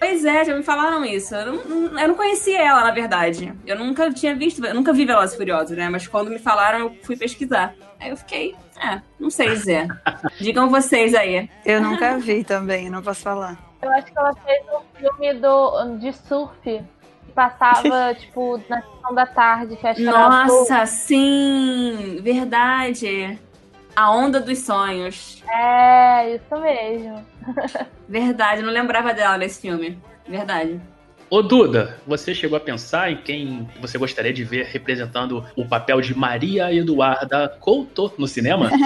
Pois 0.00 0.24
é, 0.24 0.46
já 0.46 0.56
me 0.56 0.62
falaram 0.62 1.04
isso. 1.04 1.34
Eu 1.34 1.52
não, 1.52 2.00
eu 2.00 2.08
não 2.08 2.14
conhecia 2.14 2.58
ela, 2.58 2.82
na 2.82 2.90
verdade. 2.90 3.52
Eu 3.66 3.78
nunca 3.78 4.10
tinha 4.10 4.34
visto, 4.34 4.64
eu 4.64 4.74
nunca 4.74 4.94
vi 4.94 5.04
Velozes 5.04 5.34
e 5.34 5.36
Furiosos, 5.36 5.76
né? 5.76 5.90
Mas 5.90 6.08
quando 6.08 6.30
me 6.30 6.38
falaram, 6.38 6.78
eu 6.78 6.96
fui 7.02 7.16
pesquisar. 7.16 7.74
Aí 8.00 8.08
eu 8.08 8.16
fiquei, 8.16 8.56
é, 8.82 9.02
não 9.18 9.28
sei 9.28 9.50
dizer. 9.50 9.88
Digam 10.40 10.70
vocês 10.70 11.14
aí. 11.14 11.50
Eu 11.66 11.82
nunca 11.82 12.16
vi 12.16 12.42
também, 12.42 12.88
não 12.88 13.02
posso 13.02 13.20
falar. 13.20 13.58
Eu 13.82 13.90
acho 13.90 14.06
que 14.06 14.18
ela 14.18 14.32
fez 14.34 14.62
um 14.68 14.80
filme 14.98 15.34
do, 15.34 15.98
de 15.98 16.12
surf. 16.14 16.56
Que 16.62 17.32
passava, 17.34 18.14
tipo, 18.18 18.58
na 18.70 18.80
sessão 18.80 19.14
da 19.14 19.26
tarde, 19.26 19.76
que 19.76 19.86
acho 19.86 20.00
que 20.00 20.08
era 20.08 20.28
Nossa, 20.28 20.86
sim! 20.86 22.18
Verdade. 22.22 23.38
A 23.94 24.10
Onda 24.10 24.40
dos 24.40 24.58
Sonhos. 24.58 25.42
É, 25.48 26.34
isso 26.36 26.60
mesmo. 26.60 27.24
Verdade, 28.08 28.62
não 28.62 28.72
lembrava 28.72 29.12
dela 29.12 29.36
nesse 29.36 29.60
filme. 29.60 29.98
Verdade. 30.28 30.80
Ô 31.28 31.42
Duda, 31.42 31.98
você 32.06 32.34
chegou 32.34 32.56
a 32.56 32.60
pensar 32.60 33.10
em 33.12 33.16
quem 33.18 33.68
você 33.80 33.96
gostaria 33.98 34.32
de 34.32 34.42
ver 34.42 34.66
representando 34.66 35.44
o 35.56 35.64
papel 35.64 36.00
de 36.00 36.12
Maria 36.16 36.72
Eduarda 36.74 37.48
Couto 37.60 38.12
no 38.18 38.26
cinema? 38.26 38.70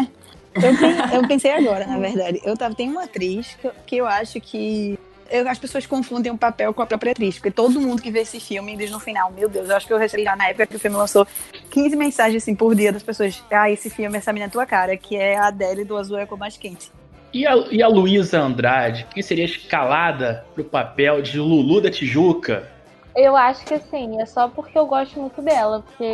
Eu, 0.55 0.79
pen- 0.79 1.15
eu 1.17 1.27
pensei 1.27 1.51
agora, 1.51 1.85
na 1.85 1.99
verdade. 1.99 2.41
Eu 2.45 2.57
tava, 2.57 2.77
tem 2.77 2.89
uma 2.89 3.03
atriz 3.03 3.57
que, 3.61 3.67
eu- 3.67 3.73
que 3.85 3.97
eu 3.97 4.07
acho 4.07 4.41
que. 4.41 4.97
Eu- 5.35 5.49
as 5.49 5.59
pessoas 5.59 5.85
confundem 5.85 6.31
o 6.31 6.39
papel 6.39 6.73
com 6.73 6.81
a 6.83 6.87
própria 6.87 7.13
atriz, 7.13 7.35
porque 7.37 7.51
todo 7.51 7.81
mundo 7.81 8.01
que 8.01 8.11
vê 8.11 8.21
esse 8.21 8.39
filme 8.39 8.77
diz 8.77 8.91
no 8.91 9.01
final, 9.01 9.31
meu 9.33 9.49
Deus, 9.49 9.69
eu 9.69 9.77
acho 9.77 9.87
que 9.87 9.93
eu 9.93 9.99
recebi 9.99 10.23
já 10.25 10.37
na 10.37 10.49
época 10.49 10.67
que 10.67 10.77
o 10.77 10.79
filme 10.81 10.97
lançou 10.97 11.27
15 11.71 11.97
mensagens 11.97 12.43
assim 12.43 12.55
por 12.55 12.75
dia 12.75 12.93
das 12.93 13.03
pessoas. 13.03 13.43
Ah, 13.51 13.71
esse 13.71 13.91
filme, 13.91 14.17
essa 14.17 14.33
mina 14.33 14.47
é 14.47 14.49
tua 14.49 14.65
cara, 14.65 14.97
que 14.97 15.17
é 15.17 15.37
a 15.37 15.49
Adele 15.49 15.85
do 15.85 15.97
Azul 15.97 16.19
é 16.19 16.27
com 16.27 16.37
mais 16.37 16.57
quente. 16.57 16.91
E 17.33 17.45
a, 17.47 17.57
e 17.71 17.83
a 17.83 17.89
Luísa 17.89 18.41
Andrade, 18.41 19.07
quem 19.13 19.21
seria 19.23 19.45
escalada 19.45 20.45
pro 20.55 20.63
papel 20.63 21.21
de 21.21 21.39
Lulu 21.41 21.81
da 21.81 21.91
Tijuca? 21.91 22.71
Eu 23.17 23.37
acho 23.37 23.65
que 23.65 23.75
assim, 23.75 24.21
é 24.21 24.27
só 24.27 24.49
porque 24.49 24.79
eu 24.79 24.87
gosto 24.87 25.19
muito 25.21 25.43
dela, 25.43 25.83
porque 25.83 26.05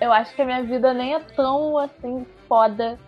eu 0.00 0.12
acho 0.12 0.34
que 0.34 0.42
a 0.42 0.44
minha 0.44 0.62
vida 0.64 0.92
nem 0.92 1.14
é 1.14 1.20
tão 1.20 1.78
assim 1.78 2.26
foda 2.48 2.98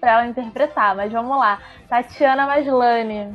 pra 0.00 0.12
ela 0.12 0.26
interpretar. 0.26 0.94
Mas 0.94 1.10
vamos 1.12 1.36
lá. 1.38 1.60
Tatiana 1.88 2.46
Maslany, 2.46 3.34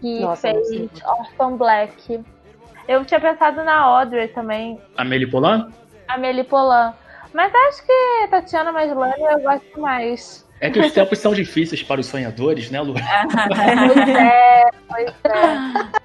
que 0.00 0.20
Nossa, 0.20 0.52
fez 0.52 0.90
Orphan 1.04 1.56
Black. 1.56 2.20
Eu 2.86 3.04
tinha 3.04 3.20
pensado 3.20 3.62
na 3.62 3.76
Audrey 3.78 4.28
também, 4.28 4.80
Amélie 4.96 5.26
Polan? 5.30 5.70
Amélie 6.08 6.44
Polan. 6.44 6.94
Mas 7.34 7.52
acho 7.68 7.84
que 7.84 8.28
Tatiana 8.30 8.72
Maslany 8.72 9.22
eu 9.22 9.40
gosto 9.40 9.80
mais. 9.80 10.48
É 10.60 10.70
que 10.70 10.80
os 10.80 10.92
tempos 10.92 11.18
são 11.18 11.32
difíceis 11.34 11.82
para 11.82 12.00
os 12.00 12.06
sonhadores, 12.06 12.70
né, 12.70 12.80
Lu? 12.80 12.94
Pois 12.94 14.08
é, 14.08 14.70
pois 14.88 15.14
é. 15.24 15.98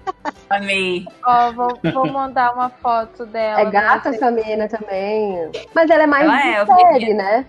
Amei. 0.50 1.06
Ó, 1.26 1.52
vou, 1.54 1.80
vou 1.92 2.08
mandar 2.12 2.54
uma 2.54 2.70
foto 2.70 3.26
dela. 3.26 3.62
É 3.62 3.66
gata 3.66 4.10
essa 4.10 4.30
menina 4.30 4.68
também. 4.68 5.50
Mas 5.74 5.90
ela 5.90 6.04
é 6.04 6.08
mais 6.08 6.26
Ela 6.26 6.66
de 6.66 6.72
é, 6.72 6.76
série, 6.76 7.06
vi. 7.06 7.14
né? 7.14 7.46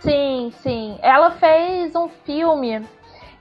Sim, 0.00 0.52
sim. 0.62 0.98
Ela 1.02 1.32
fez 1.32 1.96
um 1.96 2.08
filme 2.24 2.82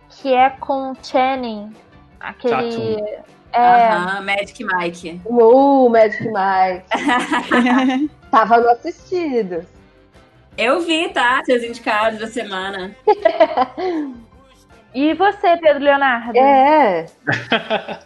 que 0.09 0.33
é 0.33 0.49
com 0.49 0.93
Channing. 1.03 1.71
Aquele. 2.19 2.53
Tatum. 2.53 3.05
É. 3.51 3.59
Aham, 3.59 4.21
Magic 4.21 4.63
Mike. 4.63 5.21
Uh, 5.25 5.89
Magic 5.89 6.23
Mike. 6.23 8.09
Tava 8.29 8.57
no 8.59 8.69
assistido. 8.69 9.65
Eu 10.57 10.81
vi, 10.81 11.09
tá? 11.09 11.41
Seus 11.45 11.63
indicados 11.63 12.19
da 12.19 12.27
semana. 12.27 12.95
E 14.93 15.13
você, 15.13 15.55
Pedro 15.57 15.83
Leonardo? 15.83 16.37
É. 16.37 17.05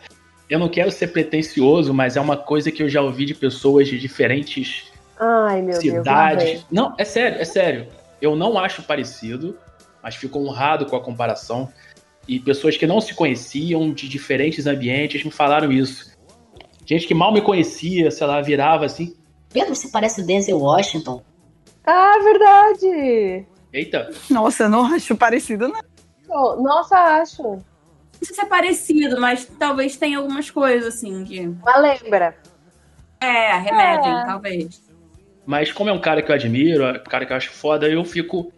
Eu 0.50 0.60
não 0.60 0.68
quero 0.68 0.92
ser 0.92 1.08
pretencioso, 1.08 1.94
mas 1.94 2.18
é 2.18 2.22
uma 2.22 2.36
coisa 2.38 2.72
que 2.72 2.84
eu 2.84 2.90
já 2.90 3.02
ouvi 3.02 3.26
de 3.26 3.34
pessoas 3.34 3.88
de 3.88 3.98
diferentes 3.98 4.92
Ai, 5.18 5.62
meu 5.62 5.80
Deus. 5.80 5.96
cidades. 5.96 6.44
vem. 6.44 6.66
Não, 6.70 6.94
é 6.98 7.06
sério, 7.06 7.42
é 7.42 7.46
sério. 7.46 7.88
Eu 8.22 8.36
não 8.36 8.60
acho 8.60 8.84
parecido, 8.84 9.58
mas 10.04 10.16
fico 10.16 10.38
honrado 10.38 10.86
com 10.86 10.96
a 10.96 11.02
comparação. 11.02 11.72
E 12.28 12.40
pessoas 12.40 12.78
que 12.78 12.88
não 12.88 13.02
se 13.02 13.14
conheciam 13.14 13.92
de 13.94 14.08
diferentes 14.08 14.66
ambientes 14.66 15.24
me 15.24 15.32
falaram 15.32 15.72
isso. 15.72 16.14
Gente 16.86 17.08
que 17.08 17.14
mal 17.14 17.34
me 17.34 17.42
conhecia, 17.42 18.10
sei 18.12 18.28
lá, 18.28 18.42
virava 18.42 18.86
assim. 18.86 19.16
Pedro, 19.52 19.76
você 19.76 19.90
parece 19.90 20.22
o 20.22 20.26
Denzel 20.26 20.58
Washington. 20.60 21.22
Ah, 21.86 22.14
verdade. 22.24 23.46
Eita, 23.72 24.10
Nossa, 24.30 24.64
eu 24.64 24.70
não 24.70 24.86
acho 24.94 25.16
parecido, 25.16 25.68
não. 25.68 25.80
Oh, 26.30 26.62
Nossa, 26.62 26.96
acho. 26.98 27.42
Não 27.44 27.62
sei 28.22 28.36
se 28.36 28.42
é 28.42 28.46
parecido, 28.46 29.20
mas 29.20 29.46
talvez 29.60 29.98
tenha 29.98 30.18
algumas 30.18 30.50
coisas 30.50 30.96
assim 30.96 31.24
que. 31.26 31.46
Mas 31.64 31.82
lembra. 32.04 32.36
É, 33.20 33.58
remédio, 33.58 34.12
É. 34.12 34.26
talvez. 34.26 34.82
Mas 35.46 35.72
como 35.74 35.90
é 35.90 35.94
um 35.94 36.00
cara 36.00 36.22
que 36.22 36.32
eu 36.32 36.36
admiro, 36.36 36.84
é 36.84 36.92
um 36.94 37.04
cara 37.04 37.26
que 37.26 37.34
eu 37.34 37.38
acho 37.38 37.52
foda, 37.52 37.88
eu 37.90 38.04
fico 38.06 38.52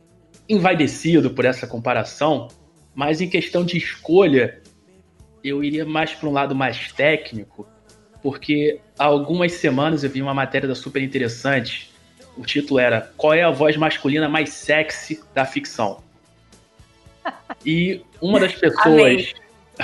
envaidecido 0.47 1.31
por 1.31 1.45
essa 1.45 1.65
comparação. 1.65 2.47
Mas 2.95 3.19
em 3.19 3.29
questão 3.29 3.65
de 3.65 3.77
escolha, 3.77 4.61
eu 5.43 5.61
iria 5.63 5.85
mais 5.85 6.13
para 6.13 6.29
um 6.29 6.31
lado 6.31 6.55
mais 6.55 6.91
técnico, 6.93 7.67
porque 8.23 8.79
há 8.97 9.03
algumas 9.03 9.51
semanas 9.51 10.03
eu 10.03 10.09
vi 10.09 10.21
uma 10.21 10.33
matéria 10.33 10.67
da 10.67 10.73
super 10.73 11.03
interessante. 11.03 11.93
O 12.37 12.43
título 12.43 12.79
era 12.79 13.11
Qual 13.17 13.33
é 13.33 13.43
a 13.43 13.51
voz 13.51 13.75
masculina 13.75 14.29
mais 14.29 14.49
sexy 14.49 15.21
da 15.33 15.45
ficção? 15.45 16.03
E 17.65 18.05
uma 18.21 18.39
das 18.39 18.53
pessoas, 18.53 19.33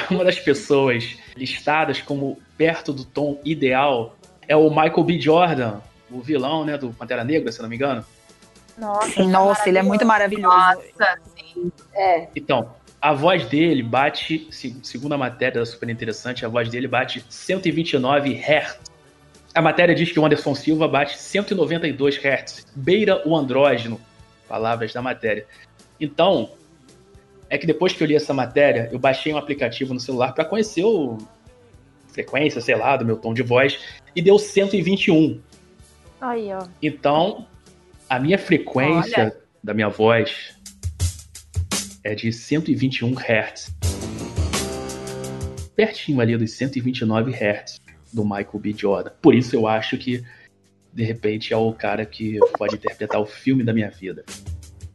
uma 0.10 0.24
das 0.24 0.39
pessoas 0.39 1.18
listadas 1.36 2.00
como 2.00 2.39
perto 2.56 2.94
do 2.94 3.03
tom 3.03 3.39
ideal 3.44 4.15
é 4.48 4.56
o 4.56 4.70
Michael 4.70 5.03
B. 5.03 5.20
Jordan, 5.20 5.80
o 6.12 6.22
vilão, 6.22 6.63
né, 6.63 6.77
do 6.77 6.91
Pantera 6.91 7.24
Negra, 7.24 7.51
se 7.51 7.60
eu 7.60 7.63
não 7.63 7.70
me 7.70 7.75
engano. 7.75 8.06
Nossa, 8.77 9.24
Nossa, 9.24 9.70
ele 9.70 9.80
é 9.80 9.84
muito 9.84 10.06
maravilhoso. 10.06 10.56
Nossa, 10.56 11.20
sim. 11.36 11.72
É. 11.94 12.27
Então, 12.36 12.74
a 13.01 13.13
voz 13.13 13.46
dele 13.46 13.81
bate, 13.81 14.48
se- 14.51 14.77
segundo 14.84 15.13
a 15.13 15.17
matéria 15.17 15.65
super 15.65 15.89
interessante, 15.89 16.46
a 16.46 16.50
voz 16.50 16.70
dele 16.70 16.88
bate 16.88 17.25
129 17.27 18.34
Hz. 18.36 18.79
A 19.53 19.62
matéria 19.62 19.96
diz 19.96 20.12
que 20.12 20.20
o 20.20 20.25
Anderson 20.25 20.53
Silva 20.53 20.88
bate 20.88 21.17
192 21.17 22.17
Hz, 22.17 22.67
beira 22.75 23.27
o 23.27 23.36
andrógeno, 23.36 24.00
palavras 24.48 24.93
da 24.93 25.01
matéria. 25.01 25.46
Então, 26.00 26.51
é 27.50 27.58
que 27.58 27.65
depois 27.65 27.91
que 27.91 28.03
eu 28.03 28.08
li 28.08 28.15
essa 28.15 28.34
matéria, 28.34 28.88
eu 28.91 29.00
baixei 29.00 29.34
um 29.34 29.38
aplicativo 29.38 29.93
no 29.93 30.00
celular 30.00 30.34
para 30.34 30.46
conhecer 30.46 30.84
o 30.86 31.17
frequência, 32.10 32.62
sei 32.62 32.75
lá, 32.75 32.96
do 32.98 33.05
meu 33.05 33.17
tom 33.17 33.34
de 33.34 33.41
voz, 33.41 33.79
e 34.15 34.22
deu 34.22 34.38
121. 34.38 35.41
Aí, 36.20 36.53
ó. 36.53 36.67
Então, 36.81 37.48
a 38.10 38.20
minha 38.20 38.38
frequência 38.38 39.36
da 39.63 39.74
minha 39.74 39.89
voz 39.89 40.55
é 42.03 42.15
de 42.15 42.31
121 42.31 43.13
Hz. 43.13 43.75
Pertinho 45.75 46.20
ali 46.20 46.38
dos 46.38 46.51
129 46.51 47.31
Hz 47.31 47.81
do 48.12 48.24
Michael 48.24 48.60
B. 48.60 48.74
Jordan. 48.75 49.12
Por 49.22 49.34
isso 49.34 49.55
eu 49.55 49.67
acho 49.67 49.98
que, 49.98 50.24
de 50.93 51.03
repente, 51.03 51.53
é 51.53 51.58
o 51.58 51.72
cara 51.74 52.05
que 52.05 52.39
pode 52.58 52.75
interpretar 52.75 53.22
o 53.22 53.25
filme 53.25 53.63
da 53.63 53.74
minha 53.74 53.89
vida. 53.89 54.25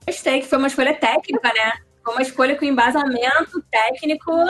Gostei 0.07 0.41
que 0.41 0.47
foi 0.47 0.59
uma 0.59 0.69
escolha 0.69 0.95
técnica, 0.95 1.49
né? 1.53 1.73
Foi 2.05 2.15
uma 2.15 2.23
escolha 2.23 2.57
com 2.57 2.65
embasamento 2.65 3.63
técnico. 3.71 4.33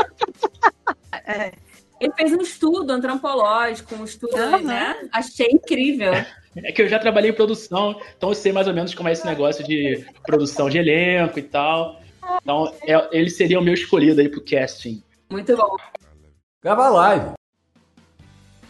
É. 1.25 1.51
Ele 1.99 2.13
fez 2.13 2.33
um 2.33 2.43
estudo 2.43 2.93
antropológico, 2.93 3.95
um 3.97 4.05
estudo, 4.05 4.37
Aham. 4.37 4.63
né? 4.63 5.09
Achei 5.11 5.49
incrível. 5.51 6.13
É 6.57 6.71
que 6.71 6.83
eu 6.83 6.89
já 6.89 6.99
trabalhei 6.99 7.31
em 7.31 7.35
produção, 7.35 7.99
então 8.17 8.29
eu 8.29 8.35
sei 8.35 8.53
mais 8.53 8.69
ou 8.69 8.75
menos 8.75 8.95
como 8.95 9.09
é 9.09 9.13
esse 9.13 9.27
negócio 9.27 9.67
de 9.67 10.05
produção 10.25 10.69
de 10.69 10.79
elenco 10.79 11.39
e 11.39 11.43
tal. 11.43 12.01
Então, 12.42 12.73
é- 12.83 13.09
ele 13.12 13.30
seria 13.30 13.59
o 13.59 13.62
meu 13.62 13.75
escolhido 13.75 14.21
aí 14.21 14.28
pro 14.28 14.45
casting. 14.45 15.02
Muito 15.30 15.56
bom. 15.56 15.76
Grava 16.62 16.88
live. 16.88 17.30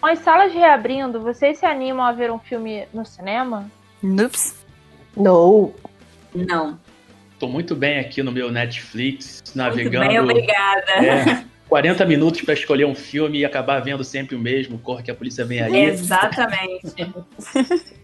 Com 0.01 0.07
as 0.07 0.19
salas 0.21 0.53
reabrindo, 0.53 1.21
vocês 1.21 1.59
se 1.59 1.67
animam 1.67 2.05
a 2.05 2.13
ver 2.13 2.31
um 2.31 2.39
filme 2.39 2.87
no 2.93 3.05
cinema? 3.05 3.71
Ups. 4.03 4.55
Não. 5.17 5.75
Não. 6.35 6.79
Tô 7.39 7.49
muito 7.49 7.75
bem 7.75 7.99
aqui 7.99 8.23
no 8.23 8.31
meu 8.33 8.51
Netflix, 8.51 9.43
Muito 9.47 9.57
navegando. 9.59 10.09
bem, 10.09 10.21
obrigada. 10.21 10.93
É, 10.93 11.45
40 11.69 12.05
minutos 12.07 12.41
pra 12.43 12.55
escolher 12.55 12.85
um 12.87 12.95
filme 12.95 13.39
e 13.41 13.45
acabar 13.45 13.81
vendo 13.81 14.05
sempre 14.05 14.37
o 14.37 14.39
mesmo, 14.39 14.79
corre 14.79 15.03
que 15.03 15.11
a 15.11 15.15
polícia 15.15 15.45
vem 15.45 15.61
aí. 15.61 15.85
Exatamente. 15.85 16.95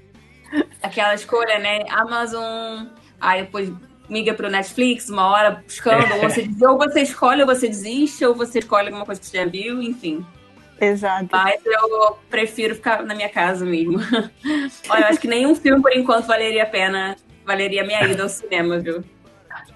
Aquela 0.82 1.14
escolha, 1.14 1.58
né? 1.58 1.80
Amazon, 1.88 2.86
aí 3.20 3.42
depois 3.42 3.70
migra 4.08 4.34
pro 4.34 4.50
Netflix, 4.50 5.08
uma 5.08 5.28
hora 5.28 5.62
buscando, 5.64 6.12
ou 6.14 6.20
você, 6.20 6.48
ou 6.66 6.78
você 6.78 7.00
escolhe 7.02 7.42
ou 7.42 7.46
você 7.46 7.68
desiste, 7.68 8.24
ou 8.24 8.34
você 8.34 8.58
escolhe 8.58 8.88
alguma 8.88 9.06
coisa 9.06 9.20
que 9.20 9.26
você 9.26 9.38
já 9.38 9.44
viu, 9.44 9.82
enfim. 9.82 10.24
Exato. 10.80 11.28
Mas 11.30 11.64
eu 11.64 12.18
prefiro 12.28 12.74
ficar 12.74 13.04
na 13.04 13.14
minha 13.14 13.28
casa 13.28 13.64
mesmo. 13.64 13.98
Olha, 14.90 15.00
eu 15.00 15.06
acho 15.06 15.20
que 15.20 15.28
nenhum 15.28 15.54
filme, 15.54 15.80
por 15.80 15.96
enquanto, 15.96 16.26
valeria 16.26 16.64
a 16.64 16.66
pena, 16.66 17.16
valeria 17.46 17.82
a 17.82 17.86
minha 17.86 18.04
ida 18.04 18.24
ao 18.24 18.28
cinema, 18.28 18.78
viu? 18.80 19.04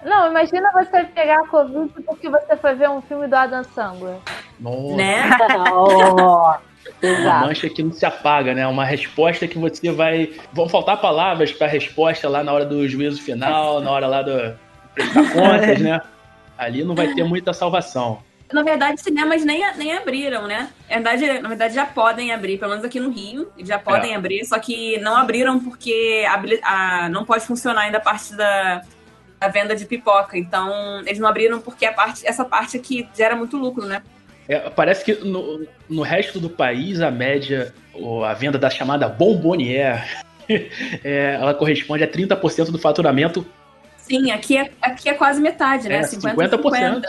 Não, 0.03 0.29
imagina 0.29 0.69
você 0.73 1.05
pegar 1.05 1.39
a 1.39 1.47
Covid 1.47 1.93
porque 2.05 2.29
você 2.29 2.57
foi 2.57 2.75
ver 2.75 2.89
um 2.89 3.01
filme 3.01 3.27
do 3.27 3.35
Adam 3.35 3.63
Sandler. 3.63 4.17
Nossa, 4.59 4.95
Né? 4.95 5.29
Ó, 7.03 7.07
uma 7.07 7.19
Exato. 7.19 7.45
mancha 7.47 7.69
que 7.69 7.83
não 7.83 7.91
se 7.91 8.05
apaga, 8.05 8.53
né? 8.53 8.65
Uma 8.67 8.83
resposta 8.85 9.47
que 9.47 9.57
você 9.57 9.91
vai. 9.91 10.31
Vão 10.53 10.67
faltar 10.67 10.99
palavras 10.99 11.51
pra 11.51 11.67
resposta 11.67 12.27
lá 12.27 12.43
na 12.43 12.51
hora 12.51 12.65
do 12.65 12.87
juízo 12.87 13.21
final, 13.21 13.79
na 13.81 13.91
hora 13.91 14.07
lá 14.07 14.21
do 14.21 14.57
prestar 14.95 15.23
contas, 15.33 15.79
né? 15.79 16.01
Ali 16.57 16.83
não 16.83 16.95
vai 16.95 17.13
ter 17.13 17.23
muita 17.23 17.53
salvação. 17.53 18.19
Na 18.51 18.63
verdade, 18.63 19.01
cinemas 19.01 19.43
nem, 19.43 19.61
nem 19.75 19.93
abriram, 19.95 20.47
né? 20.47 20.69
Na 20.89 20.95
verdade, 20.95 21.39
na 21.41 21.49
verdade, 21.49 21.75
já 21.75 21.85
podem 21.85 22.31
abrir, 22.31 22.57
pelo 22.57 22.71
menos 22.71 22.85
aqui 22.85 22.97
no 22.99 23.09
Rio, 23.11 23.51
eles 23.57 23.67
já 23.67 23.77
podem 23.77 24.15
abrir, 24.15 24.45
só 24.45 24.57
que 24.57 24.97
não 25.01 25.17
abriram 25.17 25.59
porque 25.59 26.25
a, 26.27 27.03
a- 27.03 27.09
não 27.09 27.25
pode 27.25 27.45
funcionar 27.45 27.81
ainda 27.81 27.97
a 27.97 28.01
parte 28.01 28.33
da, 28.35 28.81
da 29.37 29.49
venda 29.49 29.75
de 29.75 29.85
pipoca. 29.85 30.37
Então, 30.37 31.01
eles 31.01 31.19
não 31.19 31.27
abriram 31.27 31.59
porque 31.59 31.85
a 31.85 31.91
parte, 31.91 32.25
essa 32.25 32.45
parte 32.45 32.77
aqui 32.77 33.07
gera 33.15 33.35
muito 33.35 33.57
lucro, 33.57 33.85
né? 33.85 34.01
É, 34.47 34.69
parece 34.69 35.03
que 35.03 35.13
no, 35.25 35.67
no 35.89 36.01
resto 36.01 36.39
do 36.39 36.49
país 36.49 37.01
a 37.01 37.11
média, 37.11 37.73
ou 37.93 38.23
a 38.23 38.33
venda 38.33 38.57
da 38.57 38.69
chamada 38.69 39.07
bombonière, 39.07 40.05
é, 41.03 41.37
ela 41.39 41.53
corresponde 41.53 42.03
a 42.03 42.07
30% 42.07 42.71
do 42.71 42.79
faturamento. 42.79 43.45
Sim, 43.97 44.31
aqui 44.31 44.57
é, 44.57 44.71
aqui 44.81 45.09
é 45.09 45.13
quase 45.13 45.41
metade, 45.41 45.89
né? 45.89 45.97
É, 45.97 46.01
50%. 46.01 46.35
50%. 46.35 47.03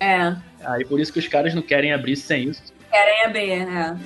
É, 0.00 0.34
Aí 0.64 0.84
por 0.84 1.00
isso 1.00 1.12
que 1.12 1.18
os 1.18 1.28
caras 1.28 1.54
não 1.54 1.62
querem 1.62 1.92
abrir 1.92 2.16
sem 2.16 2.48
isso. 2.48 2.62
querem 2.90 3.24
abrir, 3.24 3.66
né? 3.66 3.98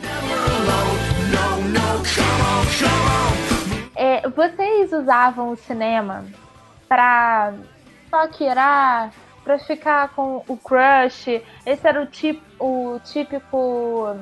É, 3.97 4.29
vocês 4.29 4.93
usavam 4.93 5.51
o 5.51 5.57
cinema 5.57 6.25
pra 6.89 7.55
paquerar, 8.11 9.13
pra 9.45 9.59
ficar 9.59 10.09
com 10.11 10.43
o 10.49 10.57
crush? 10.57 11.43
Esse 11.67 11.87
era 11.87 12.03
o, 12.03 12.07
tip, 12.07 12.43
o 12.59 12.99
típico 13.05 14.17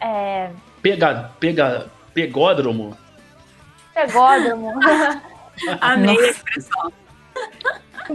é, 0.00 0.50
Pega, 0.80 1.30
pega, 1.38 1.86
pegódromo. 2.14 2.96
pegódromo. 3.94 4.72
Amei 5.80 6.18
a 6.18 6.30
expressão. 6.30 6.92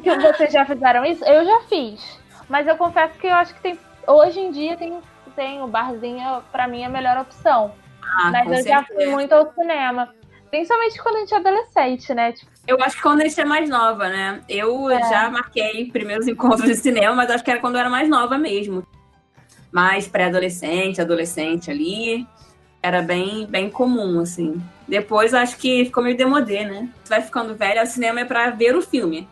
que 0.01 0.15
vocês 0.17 0.51
já 0.51 0.65
fizeram 0.65 1.05
isso? 1.05 1.23
Eu 1.23 1.45
já 1.45 1.61
fiz. 1.69 2.19
Mas 2.49 2.67
eu 2.67 2.75
confesso 2.77 3.13
que 3.19 3.27
eu 3.27 3.33
acho 3.35 3.53
que 3.53 3.61
tem. 3.61 3.79
Hoje 4.07 4.39
em 4.39 4.51
dia 4.51 4.75
tem, 4.77 4.99
tem 5.35 5.61
o 5.61 5.67
barzinho, 5.67 6.41
pra 6.51 6.67
mim, 6.67 6.81
é 6.81 6.85
a 6.85 6.89
melhor 6.89 7.17
opção. 7.17 7.73
Ah, 8.01 8.31
Mas 8.31 8.47
eu 8.51 8.63
já 8.63 8.77
fui 8.83 8.95
certeza. 8.95 9.11
muito 9.11 9.31
ao 9.33 9.53
cinema. 9.53 10.13
Principalmente 10.49 11.01
quando 11.01 11.15
a 11.17 11.19
gente 11.19 11.33
é 11.33 11.37
adolescente, 11.37 12.13
né? 12.13 12.31
Tipo, 12.31 12.51
Eu 12.67 12.77
acho 12.81 12.97
que 12.97 13.01
quando 13.01 13.21
a 13.21 13.23
gente 13.25 13.39
é 13.39 13.45
mais 13.45 13.69
nova, 13.69 14.09
né? 14.09 14.41
Eu 14.49 14.89
É. 14.89 14.99
já 15.09 15.29
marquei 15.29 15.89
primeiros 15.89 16.27
encontros 16.27 16.63
de 16.67 16.75
cinema, 16.75 17.15
mas 17.15 17.29
acho 17.31 17.43
que 17.43 17.49
era 17.49 17.59
quando 17.61 17.75
eu 17.75 17.79
era 17.79 17.89
mais 17.89 18.09
nova 18.09 18.37
mesmo. 18.37 18.85
Mais 19.71 20.07
pré-adolescente, 20.07 20.99
adolescente 21.01 21.71
ali. 21.71 22.27
Era 22.83 23.01
bem, 23.01 23.45
bem 23.47 23.69
comum, 23.69 24.19
assim. 24.19 24.61
Depois 24.87 25.33
acho 25.33 25.57
que 25.57 25.85
ficou 25.85 26.03
meio 26.03 26.15
demodê, 26.17 26.63
né? 26.65 26.89
Você 27.03 27.09
vai 27.09 27.21
ficando 27.21 27.55
velha, 27.55 27.83
o 27.83 27.87
cinema 27.87 28.19
é 28.21 28.25
pra 28.25 28.49
ver 28.49 28.75
o 28.75 28.81
filme. 28.81 29.27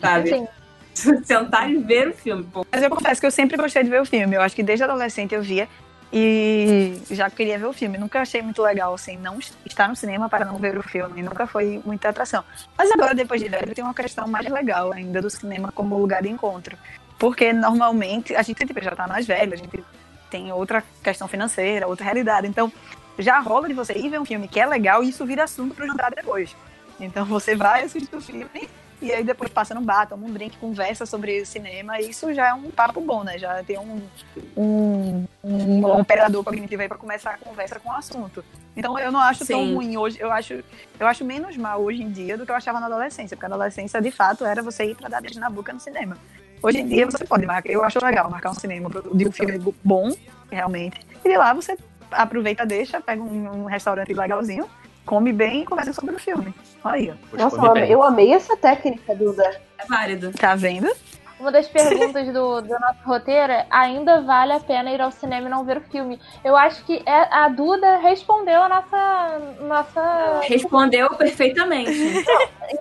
Sabe? 0.00 0.32
assim, 0.34 0.46
Sentar 1.24 1.70
e 1.70 1.78
ver 1.78 2.08
o 2.08 2.12
filme. 2.12 2.44
Pô. 2.52 2.66
Mas 2.70 2.82
eu 2.82 2.90
confesso 2.90 3.20
que 3.20 3.26
eu 3.26 3.30
sempre 3.30 3.56
gostei 3.56 3.82
de 3.82 3.88
ver 3.90 4.00
o 4.02 4.04
filme. 4.04 4.36
Eu 4.36 4.42
acho 4.42 4.54
que 4.54 4.62
desde 4.62 4.84
adolescente 4.84 5.34
eu 5.34 5.42
via 5.42 5.66
e 6.12 7.00
já 7.10 7.30
queria 7.30 7.58
ver 7.58 7.66
o 7.66 7.72
filme. 7.72 7.96
Nunca 7.96 8.20
achei 8.20 8.42
muito 8.42 8.60
legal, 8.62 8.92
assim, 8.92 9.16
não 9.16 9.38
estar 9.64 9.88
no 9.88 9.96
cinema 9.96 10.28
para 10.28 10.44
não 10.44 10.56
ver 10.56 10.76
o 10.76 10.82
filme. 10.82 11.22
Nunca 11.22 11.46
foi 11.46 11.80
muita 11.84 12.10
atração. 12.10 12.44
Mas 12.76 12.90
agora, 12.90 13.14
depois 13.14 13.40
de 13.40 13.48
velho, 13.48 13.74
tem 13.74 13.82
uma 13.82 13.94
questão 13.94 14.28
mais 14.28 14.46
legal 14.48 14.92
ainda 14.92 15.22
do 15.22 15.30
cinema 15.30 15.72
como 15.72 15.96
lugar 15.96 16.22
de 16.22 16.28
encontro. 16.28 16.76
Porque 17.18 17.52
normalmente 17.52 18.34
a 18.34 18.42
gente 18.42 18.66
tipo, 18.66 18.82
já 18.82 18.94
tá 18.94 19.06
mais 19.06 19.26
velho, 19.26 19.54
a 19.54 19.56
gente 19.56 19.82
tem 20.30 20.52
outra 20.52 20.84
questão 21.02 21.26
financeira, 21.26 21.86
outra 21.86 22.04
realidade. 22.04 22.46
Então, 22.46 22.70
já 23.18 23.38
rola 23.40 23.68
de 23.68 23.74
você 23.74 23.94
ir 23.94 24.08
ver 24.08 24.20
um 24.20 24.24
filme 24.24 24.48
que 24.48 24.60
é 24.60 24.66
legal 24.66 25.02
e 25.02 25.08
isso 25.08 25.24
vira 25.24 25.44
assunto 25.44 25.74
pro 25.74 25.86
jantar 25.86 26.12
depois. 26.14 26.54
Então 27.00 27.24
você 27.24 27.54
vai 27.54 27.84
assistir 27.84 28.14
o 28.14 28.20
filme 28.20 28.68
e 29.02 29.12
aí 29.12 29.24
depois 29.24 29.50
passa 29.50 29.74
no 29.74 29.80
bar, 29.80 30.06
toma 30.06 30.24
um 30.24 30.32
drink, 30.32 30.56
conversa 30.58 31.04
sobre 31.04 31.44
cinema, 31.44 32.00
e 32.00 32.10
isso 32.10 32.32
já 32.32 32.50
é 32.50 32.54
um 32.54 32.70
papo 32.70 33.00
bom, 33.00 33.24
né? 33.24 33.36
Já 33.36 33.62
tem 33.64 33.76
um, 33.76 34.00
um, 34.56 35.26
um 35.42 35.84
operador 36.00 36.44
cognitivo 36.44 36.82
aí 36.82 36.88
pra 36.88 36.96
começar 36.96 37.30
a 37.30 37.36
conversa 37.38 37.80
com 37.80 37.88
o 37.88 37.92
assunto. 37.92 38.44
Então 38.76 38.96
eu 38.98 39.10
não 39.10 39.18
acho 39.18 39.44
tão 39.44 39.60
Sim. 39.60 39.74
ruim 39.74 39.96
hoje, 39.96 40.18
eu 40.20 40.30
acho, 40.30 40.62
eu 41.00 41.06
acho 41.06 41.24
menos 41.24 41.56
mal 41.56 41.82
hoje 41.82 42.00
em 42.00 42.10
dia 42.10 42.38
do 42.38 42.46
que 42.46 42.52
eu 42.52 42.56
achava 42.56 42.78
na 42.78 42.86
adolescência, 42.86 43.36
porque 43.36 43.46
a 43.46 43.54
adolescência 43.54 44.00
de 44.00 44.10
fato 44.12 44.44
era 44.44 44.62
você 44.62 44.84
ir 44.84 44.94
pra 44.94 45.08
dar 45.08 45.20
beijo 45.20 45.40
na 45.40 45.50
boca 45.50 45.72
no 45.72 45.80
cinema. 45.80 46.16
Hoje 46.62 46.78
em 46.78 46.86
dia 46.86 47.04
você 47.04 47.24
pode 47.24 47.44
marcar, 47.44 47.70
eu 47.70 47.82
acho 47.82 48.02
legal 48.04 48.30
marcar 48.30 48.50
um 48.50 48.54
cinema 48.54 48.88
de 49.12 49.26
um 49.26 49.32
filme 49.32 49.58
bom, 49.82 50.14
realmente, 50.48 51.00
e 51.24 51.28
de 51.28 51.36
lá 51.36 51.52
você 51.52 51.76
aproveita, 52.12 52.64
deixa, 52.64 53.00
pega 53.00 53.20
um, 53.20 53.62
um 53.62 53.64
restaurante 53.64 54.14
legalzinho, 54.14 54.68
come 55.04 55.32
bem 55.32 55.62
e 55.62 55.66
conversa 55.66 55.92
sobre 55.92 56.14
o 56.14 56.18
filme. 56.18 56.54
Olha 56.84 56.94
aí, 56.94 57.10
ó. 57.10 57.36
Nossa, 57.36 57.56
eu 57.56 57.70
amei, 57.70 57.94
eu 57.94 58.02
amei 58.02 58.32
essa 58.32 58.56
técnica, 58.56 59.14
Duda. 59.14 59.60
É 59.78 59.86
válido. 59.86 60.32
tá 60.32 60.54
vendo? 60.54 60.90
uma 61.42 61.50
das 61.50 61.66
perguntas 61.66 62.32
do, 62.32 62.60
do 62.62 62.68
nosso 62.68 63.04
roteiro 63.04 63.52
é: 63.52 63.66
ainda 63.68 64.22
vale 64.22 64.52
a 64.52 64.60
pena 64.60 64.90
ir 64.92 65.00
ao 65.00 65.10
cinema 65.10 65.48
e 65.48 65.50
não 65.50 65.64
ver 65.64 65.78
o 65.78 65.80
filme? 65.80 66.18
Eu 66.44 66.56
acho 66.56 66.84
que 66.84 67.02
é- 67.04 67.34
a 67.34 67.48
Duda 67.48 67.98
respondeu 67.98 68.62
a 68.62 68.68
nossa. 68.68 69.38
nossa 69.60 70.40
Respondeu 70.44 71.10
perfeitamente. 71.16 71.90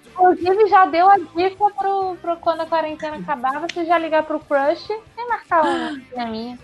Inclusive, 0.08 0.68
já 0.68 0.86
deu 0.86 1.10
a 1.10 1.18
dica 1.18 1.70
pro, 1.78 2.16
pro 2.22 2.38
quando 2.38 2.62
a 2.62 2.66
quarentena 2.66 3.18
acabar, 3.18 3.60
você 3.60 3.84
já 3.84 3.98
ligar 3.98 4.24
pro 4.24 4.40
crush 4.40 4.90
e 4.92 5.28
marcar 5.28 5.66
um 5.66 6.00
cineminha. 6.10 6.58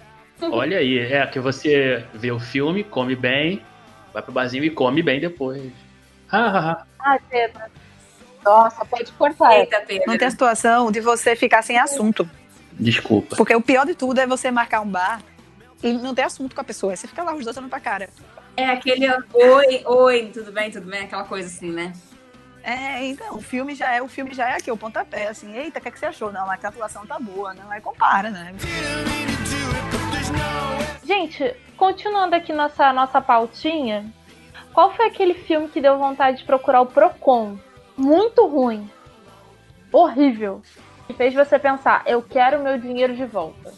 Olha 0.52 0.78
aí, 0.78 1.00
é 1.00 1.26
que 1.26 1.40
você 1.40 2.06
vê 2.14 2.32
o 2.32 2.40
filme, 2.40 2.84
come 2.84 3.16
bem, 3.16 3.60
vai 4.14 4.22
pro 4.22 4.32
barzinho 4.32 4.64
e 4.64 4.70
come 4.70 5.02
bem 5.02 5.20
depois. 5.20 5.72
Ah, 6.32 6.86
Pedro. 7.30 7.62
Nossa, 8.44 8.86
pode 8.86 9.12
cortar. 9.14 9.60
Eita, 9.60 9.82
Pedro. 9.86 10.06
Não 10.08 10.18
tem 10.18 10.28
a 10.28 10.32
situação 10.32 10.92
de 10.92 11.02
você 11.02 11.36
ficar 11.36 11.62
sem 11.62 11.78
assunto. 11.78 12.30
Desculpa. 12.74 13.36
Porque 13.36 13.56
o 13.56 13.62
pior 13.62 13.86
de 13.86 13.96
tudo 13.96 14.20
é 14.20 14.28
você 14.28 14.52
marcar 14.52 14.82
um 14.82 14.88
bar 14.88 15.22
e 15.84 15.94
não 15.94 16.14
ter 16.14 16.24
assunto 16.24 16.56
com 16.56 16.62
a 16.62 16.64
pessoa. 16.64 16.94
Aí 16.94 16.98
Você 16.98 17.08
fica 17.08 17.24
lá 17.24 17.34
os 17.34 17.44
dois 17.44 17.58
olhando 17.58 17.70
pra 17.70 17.80
cara. 17.80 18.10
É 18.56 18.66
aquele 18.66 19.08
oi, 19.34 19.84
oi, 19.86 20.32
tudo 20.34 20.52
bem, 20.52 20.72
tudo 20.72 20.88
bem? 20.88 21.02
Aquela 21.02 21.24
coisa 21.24 21.48
assim, 21.48 21.72
né? 21.72 21.94
É, 22.64 23.06
então, 23.06 23.36
o 23.36 23.42
filme 23.42 23.76
já 23.76 23.94
é, 23.94 24.02
o 24.02 24.08
filme 24.08 24.34
já 24.34 24.50
é 24.50 24.56
aqui, 24.58 24.70
o 24.70 24.76
pontapé, 24.76 25.30
assim, 25.30 25.56
eita, 25.56 25.80
o 25.80 25.82
que, 25.82 25.88
é 25.88 25.92
que 25.92 25.98
você 25.98 26.08
achou? 26.08 26.34
Não, 26.34 26.52
a 26.52 26.54
atuação 26.56 27.06
tá 27.06 27.18
boa, 27.18 27.54
não, 27.54 27.72
aí 27.72 27.80
compara, 27.80 28.30
né? 28.30 28.54
Gente, 31.04 31.56
continuando 31.78 32.36
aqui 32.36 32.52
nossa, 32.52 32.92
nossa 32.92 33.22
pautinha, 33.22 34.06
qual 34.74 34.94
foi 34.94 35.08
aquele 35.08 35.34
filme 35.34 35.68
que 35.68 35.82
deu 35.82 35.98
vontade 35.98 36.38
de 36.38 36.44
procurar 36.44 36.82
o 36.82 36.86
Procon? 36.86 37.58
Muito 37.98 38.46
ruim. 38.46 38.90
Horrível. 39.92 40.62
E 41.10 41.14
fez 41.14 41.34
você 41.34 41.58
pensar, 41.58 42.04
eu 42.06 42.22
quero 42.22 42.62
meu 42.62 42.78
dinheiro 42.78 43.16
de 43.16 43.26
volta. 43.26 43.74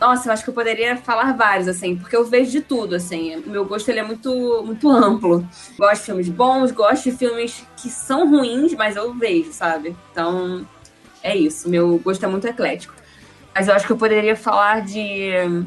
Nossa, 0.00 0.28
eu 0.28 0.32
acho 0.32 0.42
que 0.42 0.48
eu 0.48 0.54
poderia 0.54 0.96
falar 0.96 1.36
vários, 1.36 1.68
assim, 1.68 1.94
porque 1.94 2.16
eu 2.16 2.24
vejo 2.24 2.50
de 2.50 2.62
tudo, 2.62 2.94
assim. 2.94 3.36
O 3.36 3.50
meu 3.50 3.66
gosto 3.66 3.88
ele 3.90 4.00
é 4.00 4.02
muito, 4.02 4.62
muito 4.64 4.90
amplo. 4.90 5.46
Gosto 5.78 6.00
de 6.00 6.06
filmes 6.06 6.28
bons, 6.30 6.72
gosto 6.72 7.10
de 7.10 7.16
filmes 7.16 7.66
que 7.76 7.90
são 7.90 8.28
ruins, 8.30 8.74
mas 8.74 8.96
eu 8.96 9.12
vejo, 9.12 9.52
sabe? 9.52 9.94
Então, 10.10 10.66
é 11.22 11.36
isso. 11.36 11.68
Meu 11.68 11.98
gosto 11.98 12.24
é 12.24 12.28
muito 12.28 12.46
eclético. 12.46 12.94
Mas 13.54 13.68
eu 13.68 13.74
acho 13.74 13.86
que 13.86 13.92
eu 13.92 13.96
poderia 13.96 14.36
falar 14.36 14.82
de 14.82 15.32
hum, 15.46 15.66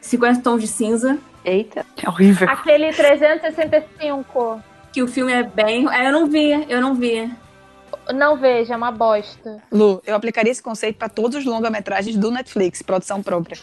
50 0.00 0.42
Tons 0.42 0.60
de 0.60 0.68
Cinza, 0.68 1.18
Eita. 1.44 1.86
É 2.02 2.08
horrível. 2.08 2.48
Aquele 2.48 2.92
365. 2.92 4.62
que 4.92 5.02
o 5.02 5.08
filme 5.08 5.32
é 5.32 5.42
bem... 5.42 5.88
É, 5.90 6.08
eu 6.08 6.12
não 6.12 6.26
vi, 6.26 6.50
eu 6.68 6.80
não 6.80 6.94
vi. 6.94 7.30
Não 8.14 8.36
veja, 8.36 8.74
é 8.74 8.76
uma 8.76 8.90
bosta. 8.90 9.62
Lu, 9.70 10.02
eu 10.06 10.14
aplicaria 10.14 10.52
esse 10.52 10.62
conceito 10.62 10.96
pra 10.96 11.08
todos 11.08 11.38
os 11.38 11.44
longa-metragens 11.44 12.16
do 12.16 12.30
Netflix, 12.30 12.82
produção 12.82 13.22
própria. 13.22 13.58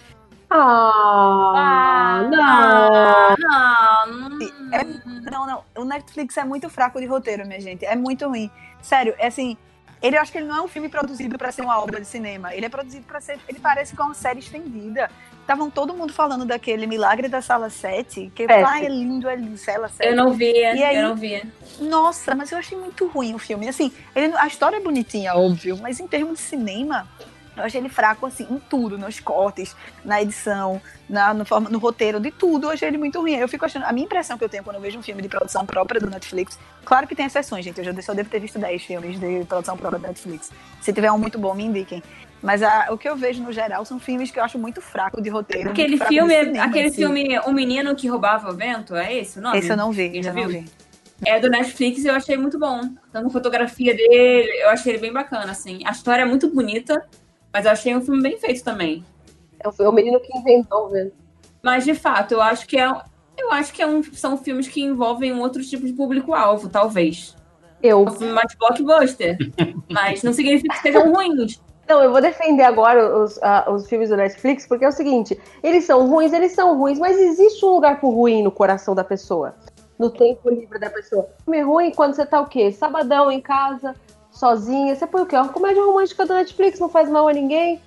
Ah, 0.50 2.28
não. 2.30 2.42
Ah, 2.44 4.06
não. 4.08 4.40
É- 4.72 5.32
não, 5.32 5.48
não, 5.48 5.64
o 5.76 5.86
Netflix 5.86 6.38
é 6.38 6.44
muito 6.44 6.70
fraco 6.70 7.00
de 7.00 7.06
roteiro, 7.06 7.46
minha 7.48 7.60
gente, 7.60 7.86
é 7.86 7.96
muito 7.96 8.28
ruim. 8.28 8.50
Sério, 8.82 9.14
é 9.18 9.28
assim, 9.28 9.58
ele 10.02 10.18
eu 10.18 10.22
acho 10.22 10.32
que 10.32 10.38
ele 10.38 10.48
não 10.48 10.58
é 10.58 10.62
um 10.62 10.68
filme 10.68 10.90
produzido 10.90 11.38
pra 11.38 11.52
ser 11.52 11.62
uma 11.62 11.80
obra 11.80 12.00
de 12.00 12.08
cinema, 12.08 12.54
ele 12.54 12.66
é 12.66 12.70
produzido 12.70 13.06
pra 13.06 13.20
ser, 13.20 13.40
ele 13.48 13.60
parece 13.60 13.96
com 13.96 14.04
uma 14.04 14.14
série 14.14 14.40
estendida. 14.40 15.10
Estavam 15.42 15.70
todo 15.70 15.94
mundo 15.94 16.12
falando 16.12 16.44
daquele 16.44 16.88
Milagre 16.88 17.28
da 17.28 17.40
Sala 17.40 17.70
7, 17.70 18.32
que 18.34 18.48
ah, 18.50 18.84
é 18.84 18.88
lindo, 18.90 19.30
é 19.30 19.36
lindo, 19.36 19.56
Sala 19.58 19.88
7. 19.90 20.10
Eu 20.10 20.16
não 20.16 20.34
vi, 20.34 20.52
E 20.52 20.66
aí? 20.66 20.96
eu 20.98 21.10
não 21.10 21.16
vi. 21.16 21.44
Nossa, 21.80 22.34
mas 22.34 22.52
eu 22.52 22.58
achei 22.58 22.76
muito 22.76 23.08
ruim 23.08 23.36
o 23.36 23.38
filme. 23.38 23.68
Assim, 23.68 23.92
ele, 24.16 24.36
a 24.38 24.48
história 24.48 24.78
é 24.78 24.80
bonitinha, 24.80 25.36
óbvio, 25.36 25.78
mas 25.78 26.00
em 26.00 26.08
termos 26.08 26.40
de 26.40 26.46
cinema, 26.46 27.08
Eu 27.56 27.64
achei 27.64 27.80
ele 27.80 27.90
fraco, 27.90 28.26
assim, 28.26 28.46
em 28.50 28.60
tudo, 28.60 28.98
nos 28.98 29.20
cortes, 29.20 29.76
na 30.04 30.22
edição, 30.22 30.82
na, 31.10 31.34
no, 31.34 31.46
forma, 31.46 31.70
no 31.70 31.80
roteiro, 31.80 32.20
de 32.20 32.32
tudo. 32.32 32.68
Eu 32.68 32.72
achei 32.72 32.88
ele 32.88 32.98
muito 32.98 33.20
ruim. 33.20 33.36
Eu 33.36 33.48
fico 33.48 33.66
achando. 33.66 33.84
A 33.86 33.94
minha 33.94 34.06
impressão 34.06 34.38
que 34.38 34.44
eu 34.44 34.50
tenho 34.50 34.64
quando 34.64 34.76
eu 34.76 34.82
vejo 34.82 35.00
um 35.00 35.04
filme 35.04 35.22
de 35.22 35.30
produção 35.30 35.66
própria 35.66 36.00
do 36.00 36.10
Netflix. 36.10 36.60
Claro 36.84 37.08
que 37.08 37.16
tem 37.16 37.26
exceções, 37.26 37.64
gente. 37.64 37.78
Eu 37.78 37.84
já 37.84 38.02
só 38.02 38.14
devo 38.14 38.30
ter 38.30 38.40
visto 38.40 38.60
10 38.60 38.84
filmes 38.84 39.20
de 39.20 39.46
produção 39.46 39.78
própria 39.78 40.00
da 40.00 40.08
Netflix. 40.10 40.52
Se 40.82 40.92
tiver 40.92 41.12
um 41.12 41.18
muito 41.18 41.40
bom, 41.40 41.54
me 41.54 41.64
indiquem. 41.64 42.04
Mas 42.42 42.62
a, 42.62 42.88
o 42.92 42.98
que 42.98 43.10
eu 43.10 43.16
vejo 43.16 43.42
no 43.42 43.52
geral 43.52 43.84
são 43.86 44.00
filmes 44.00 44.30
que 44.30 44.40
eu 44.40 44.44
acho 44.44 44.60
muito 44.60 44.82
fraco 44.82 45.22
de 45.22 45.30
roteiro. 45.30 45.72
Aquele 45.72 45.98
filme, 45.98 46.36
de 46.36 46.46
cinema, 46.46 46.66
aquele 46.66 46.88
assim. 46.90 46.98
filme 46.98 47.40
O 47.40 47.52
Menino 47.52 47.96
que 47.96 48.08
Roubava 48.08 48.52
o 48.52 48.56
Vento, 48.56 48.96
é 48.96 49.16
esse 49.16 49.40
o 49.40 49.42
nome? 49.42 49.58
Esse 49.58 49.72
eu 49.72 49.78
não 49.78 49.92
vi, 49.92 50.22
já 50.22 50.32
não 50.32 50.48
vi. 50.48 50.66
É 51.26 51.40
do 51.40 51.50
Netflix 51.50 52.04
e 52.04 52.08
eu 52.08 52.14
achei 52.14 52.38
muito 52.38 52.60
bom. 52.60 52.82
Tanto 53.12 53.28
a 53.28 53.32
fotografia 53.32 53.96
dele, 53.96 54.50
eu 54.62 54.70
achei 54.70 54.94
ele 54.94 55.02
bem 55.02 55.14
bacana, 55.14 55.52
assim. 55.52 55.80
A 55.86 55.92
história 55.92 56.24
é 56.24 56.26
muito 56.26 56.50
bonita, 56.50 57.04
mas 57.56 57.64
eu 57.66 57.72
achei 57.72 57.96
um 57.96 58.02
filme 58.02 58.22
bem 58.22 58.38
feito 58.38 58.62
também. 58.66 59.02
É 59.64 59.70
o- 59.70 59.74
é 59.80 59.92
menino 59.94 60.20
que 60.20 60.38
inventou, 60.38 60.90
velho. 60.90 61.14
Mas 61.64 61.86
de 61.86 61.96
fato, 61.96 62.34
eu 62.34 62.42
acho 62.42 62.68
que 62.68 62.78
é, 62.78 62.86
eu 63.38 63.50
acho 63.54 63.72
que 63.72 63.82
é 63.82 63.88
um, 63.88 64.04
são 64.04 64.36
filmes 64.38 64.68
que 64.68 64.82
envolvem 64.84 65.32
um 65.32 65.40
outro 65.40 65.64
tipo 65.64 65.86
de 65.86 65.94
público-alvo, 65.94 66.68
talvez. 66.68 67.34
Eu. 67.82 68.02
Um 68.02 68.12
filme 68.12 68.34
mais 68.34 68.54
blockbuster. 68.60 69.38
mas 69.90 70.22
não 70.22 70.34
significa 70.34 70.76
que 70.76 70.82
sejam 70.82 71.14
ruins. 71.14 71.62
Não, 71.88 72.04
eu 72.04 72.12
vou 72.12 72.20
defender 72.20 72.64
agora 72.64 73.24
os, 73.24 73.42
ah, 73.42 73.72
os 73.72 73.88
filmes 73.88 74.10
do 74.10 74.18
Netflix, 74.18 74.68
porque 74.68 74.84
é 74.84 74.90
o 74.90 74.92
seguinte: 74.92 75.40
eles 75.64 75.86
são 75.86 76.06
ruins, 76.10 76.34
eles 76.34 76.52
são 76.52 76.78
ruins, 76.78 77.00
mas 77.00 77.18
existe 77.18 77.64
um 77.66 77.70
lugar 77.70 78.02
pro 78.02 78.10
ruim 78.10 78.44
no 78.44 78.52
coração 78.52 78.94
da 78.94 79.04
pessoa. 79.06 79.56
No 79.98 80.10
tempo 80.10 80.50
livre 80.50 80.78
da 80.78 80.90
pessoa. 80.90 81.30
Filme 81.46 81.62
ruim 81.62 81.92
quando 81.92 82.16
você 82.16 82.26
tá 82.26 82.42
o 82.42 82.48
quê? 82.48 82.70
Sabadão 82.70 83.32
em 83.32 83.40
casa, 83.40 83.96
sozinha. 84.46 84.96
Você 84.96 85.08
põe 85.08 85.24
o 85.24 85.26
quê? 85.26 85.36
Uma 85.36 85.50
comédia 85.50 85.84
romântica 85.84 86.26
do 86.26 86.34
Netflix, 86.34 86.80
não 86.80 86.90
faz 86.90 87.10
mal 87.10 87.28
a 87.28 87.34
ninguém. 87.34 87.82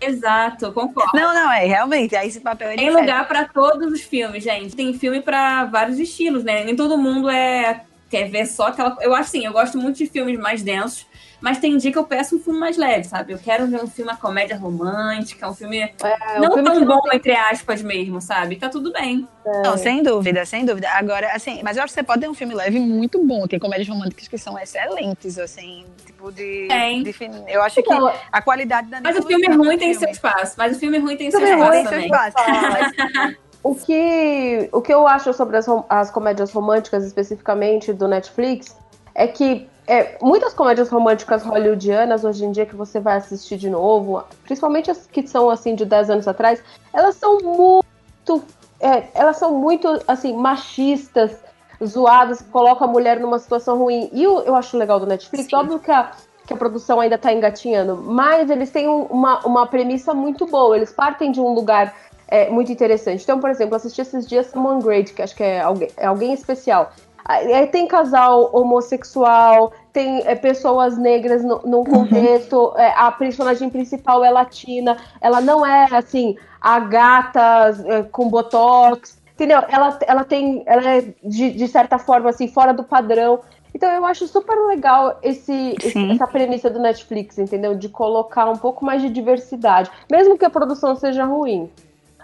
Exato, 0.00 0.72
concordo. 0.72 1.10
Não, 1.14 1.34
não, 1.34 1.50
é, 1.50 1.66
realmente. 1.66 2.14
Aí 2.14 2.28
esse 2.28 2.40
papel 2.40 2.68
ele 2.68 2.78
Tem 2.78 2.90
lugar 2.90 3.26
pra 3.26 3.46
todos 3.46 3.92
os 3.92 4.02
filmes, 4.02 4.44
gente. 4.44 4.76
Tem 4.76 4.92
filme 4.94 5.20
pra 5.20 5.64
vários 5.64 5.98
estilos, 5.98 6.44
né? 6.44 6.64
Nem 6.64 6.76
todo 6.76 6.98
mundo 6.98 7.28
é 7.28 7.82
quer 8.10 8.28
ver 8.28 8.46
só 8.46 8.68
aquela. 8.68 8.96
Eu 9.00 9.14
acho 9.14 9.28
assim, 9.28 9.44
eu 9.44 9.52
gosto 9.52 9.78
muito 9.78 9.96
de 9.96 10.06
filmes 10.06 10.38
mais 10.38 10.62
densos, 10.62 11.06
mas 11.40 11.58
tem 11.58 11.76
dia 11.76 11.90
que 11.92 11.98
eu 11.98 12.04
peço 12.04 12.36
um 12.36 12.40
filme 12.40 12.58
mais 12.58 12.76
leve, 12.76 13.04
sabe? 13.04 13.32
Eu 13.32 13.38
quero 13.38 13.66
ver 13.66 13.82
um 13.82 13.86
filme 13.86 14.10
uma 14.10 14.16
comédia 14.16 14.56
romântica, 14.56 15.48
um 15.48 15.54
filme 15.54 15.78
É, 15.80 16.38
não 16.38 16.48
um 16.50 16.52
filme 16.54 16.70
tão 16.70 16.84
bom 16.84 17.00
entre 17.12 17.32
aspas 17.32 17.82
mesmo, 17.82 18.20
sabe? 18.20 18.56
Tá 18.56 18.68
tudo 18.68 18.92
bem. 18.92 19.26
Não, 19.62 19.76
sem 19.76 20.02
dúvida, 20.02 20.44
sem 20.46 20.64
dúvida. 20.64 20.88
Agora, 20.90 21.32
assim, 21.34 21.60
mas 21.62 21.76
eu 21.76 21.82
acho 21.82 21.92
que 21.92 22.00
você 22.00 22.02
pode 22.06 22.20
ter 22.22 22.28
um 22.28 22.34
filme 22.34 22.54
leve 22.54 22.78
muito 22.80 23.22
bom. 23.24 23.46
Tem 23.46 23.58
comédias 23.58 23.88
românticas 23.88 24.26
que 24.26 24.38
são 24.38 24.58
excelentes, 24.58 25.38
assim, 25.38 25.84
tipo 26.06 26.32
de. 26.32 26.66
Tem. 26.68 27.02
de 27.02 27.12
fin- 27.12 27.30
eu 27.48 27.62
acho 27.62 27.74
que 27.74 27.80
Então, 27.82 28.10
a 28.32 28.40
qualidade 28.42 28.88
da 28.88 29.00
Mas 29.02 29.18
o 29.18 29.22
filme 29.22 29.42
Kidman 29.46 29.66
ruim 29.66 29.78
tem 29.78 29.88
no 29.88 29.94
seu 29.94 30.00
filme. 30.00 30.12
espaço. 30.12 30.54
Mas 30.56 30.76
o 30.76 30.80
filme 30.80 30.98
ruim 30.98 31.16
tem 31.16 31.30
seu 31.30 31.40
Filme 31.40 31.54
ruim 31.56 31.78
espaço 31.80 31.90
Tem 31.90 32.08
seu 32.08 32.10
também. 32.10 32.86
espaço. 32.86 33.34
O 33.62 33.74
que, 33.74 34.68
o 34.72 34.82
que 34.82 34.92
eu 34.92 35.06
acho 35.08 35.32
sobre 35.32 35.56
as, 35.56 35.66
as 35.88 36.10
comédias 36.10 36.52
românticas, 36.52 37.02
especificamente 37.04 37.92
do 37.94 38.06
Netflix, 38.06 38.76
é 39.14 39.26
que 39.26 39.66
é, 39.86 40.16
muitas 40.22 40.54
comédias 40.54 40.88
românticas 40.88 41.42
hollywoodianas, 41.42 42.24
hoje 42.24 42.44
em 42.44 42.52
dia, 42.52 42.64
que 42.66 42.74
você 42.74 42.98
vai 43.00 43.16
assistir 43.16 43.56
de 43.56 43.68
novo, 43.68 44.22
principalmente 44.44 44.90
as 44.90 45.06
que 45.06 45.26
são 45.26 45.50
assim 45.50 45.74
de 45.74 45.84
10 45.84 46.10
anos 46.10 46.28
atrás, 46.28 46.62
elas 46.92 47.16
são 47.16 47.38
muito. 47.40 48.42
é, 48.80 49.04
elas 49.14 49.36
são 49.36 49.52
muito 49.54 49.88
assim, 50.08 50.34
machistas, 50.34 51.36
zoadas, 51.84 52.40
que 52.40 52.48
colocam 52.50 52.88
a 52.88 52.90
mulher 52.90 53.20
numa 53.20 53.38
situação 53.38 53.76
ruim. 53.78 54.08
E 54.12 54.22
eu, 54.22 54.40
eu 54.42 54.54
acho 54.54 54.76
legal 54.76 54.98
do 54.98 55.06
Netflix, 55.06 55.46
Sim. 55.50 55.56
óbvio 55.56 55.78
que 55.78 55.90
a, 55.90 56.12
que 56.46 56.52
a 56.52 56.56
produção 56.56 57.00
ainda 57.00 57.18
tá 57.18 57.32
engatinhando, 57.32 57.96
mas 57.96 58.48
eles 58.50 58.70
têm 58.70 58.88
um- 58.88 59.04
uma, 59.04 59.40
uma 59.46 59.66
premissa 59.66 60.14
muito 60.14 60.46
boa. 60.46 60.76
Eles 60.76 60.92
partem 60.92 61.30
de 61.32 61.40
um 61.40 61.52
lugar 61.52 61.94
é, 62.28 62.48
muito 62.48 62.72
interessante. 62.72 63.22
Então, 63.22 63.38
por 63.38 63.50
exemplo, 63.50 63.74
assisti 63.76 64.00
esses 64.00 64.26
dias 64.26 64.46
Someone 64.46 64.82
Great, 64.82 65.12
que 65.12 65.20
acho 65.20 65.36
que 65.36 65.42
é 65.42 65.60
alguém, 65.60 65.88
é 65.96 66.06
alguém 66.06 66.32
especial. 66.32 66.90
Aí 67.26 67.66
tem 67.68 67.86
casal 67.86 68.50
homossexual, 68.52 69.72
tem 69.92 70.20
é, 70.26 70.34
pessoas 70.34 70.98
negras 70.98 71.42
no, 71.42 71.60
num 71.64 71.82
contexto, 71.84 72.74
é, 72.76 72.92
a 72.96 73.10
personagem 73.10 73.70
principal 73.70 74.22
é 74.24 74.30
latina, 74.30 74.96
ela 75.20 75.40
não 75.40 75.64
é 75.64 75.86
assim, 75.90 76.36
a 76.60 76.78
gata 76.80 77.70
é, 77.86 78.02
com 78.02 78.28
botox, 78.28 79.18
entendeu? 79.32 79.62
Ela, 79.68 79.98
ela 80.06 80.24
tem, 80.24 80.62
ela 80.66 80.82
é 80.96 81.14
de, 81.22 81.50
de 81.52 81.68
certa 81.68 81.98
forma 81.98 82.28
assim, 82.30 82.46
fora 82.48 82.74
do 82.74 82.84
padrão. 82.84 83.40
Então 83.74 83.90
eu 83.90 84.04
acho 84.04 84.28
super 84.28 84.54
legal 84.68 85.18
esse, 85.22 85.74
esse- 85.82 85.98
essa 86.12 86.26
premissa 86.28 86.68
do 86.70 86.78
Netflix, 86.78 87.38
entendeu? 87.38 87.74
De 87.74 87.88
colocar 87.88 88.48
um 88.48 88.56
pouco 88.56 88.84
mais 88.84 89.00
de 89.02 89.08
diversidade, 89.08 89.90
mesmo 90.10 90.36
que 90.38 90.44
a 90.44 90.50
produção 90.50 90.94
seja 90.94 91.24
ruim. 91.24 91.70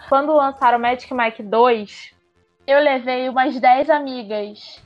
Quando 0.08 0.32
lançaram 0.34 0.78
Magic 0.78 1.12
Mike 1.12 1.42
2, 1.42 2.10
eu 2.66 2.78
levei 2.80 3.28
umas 3.28 3.58
10 3.58 3.90
amigas. 3.90 4.80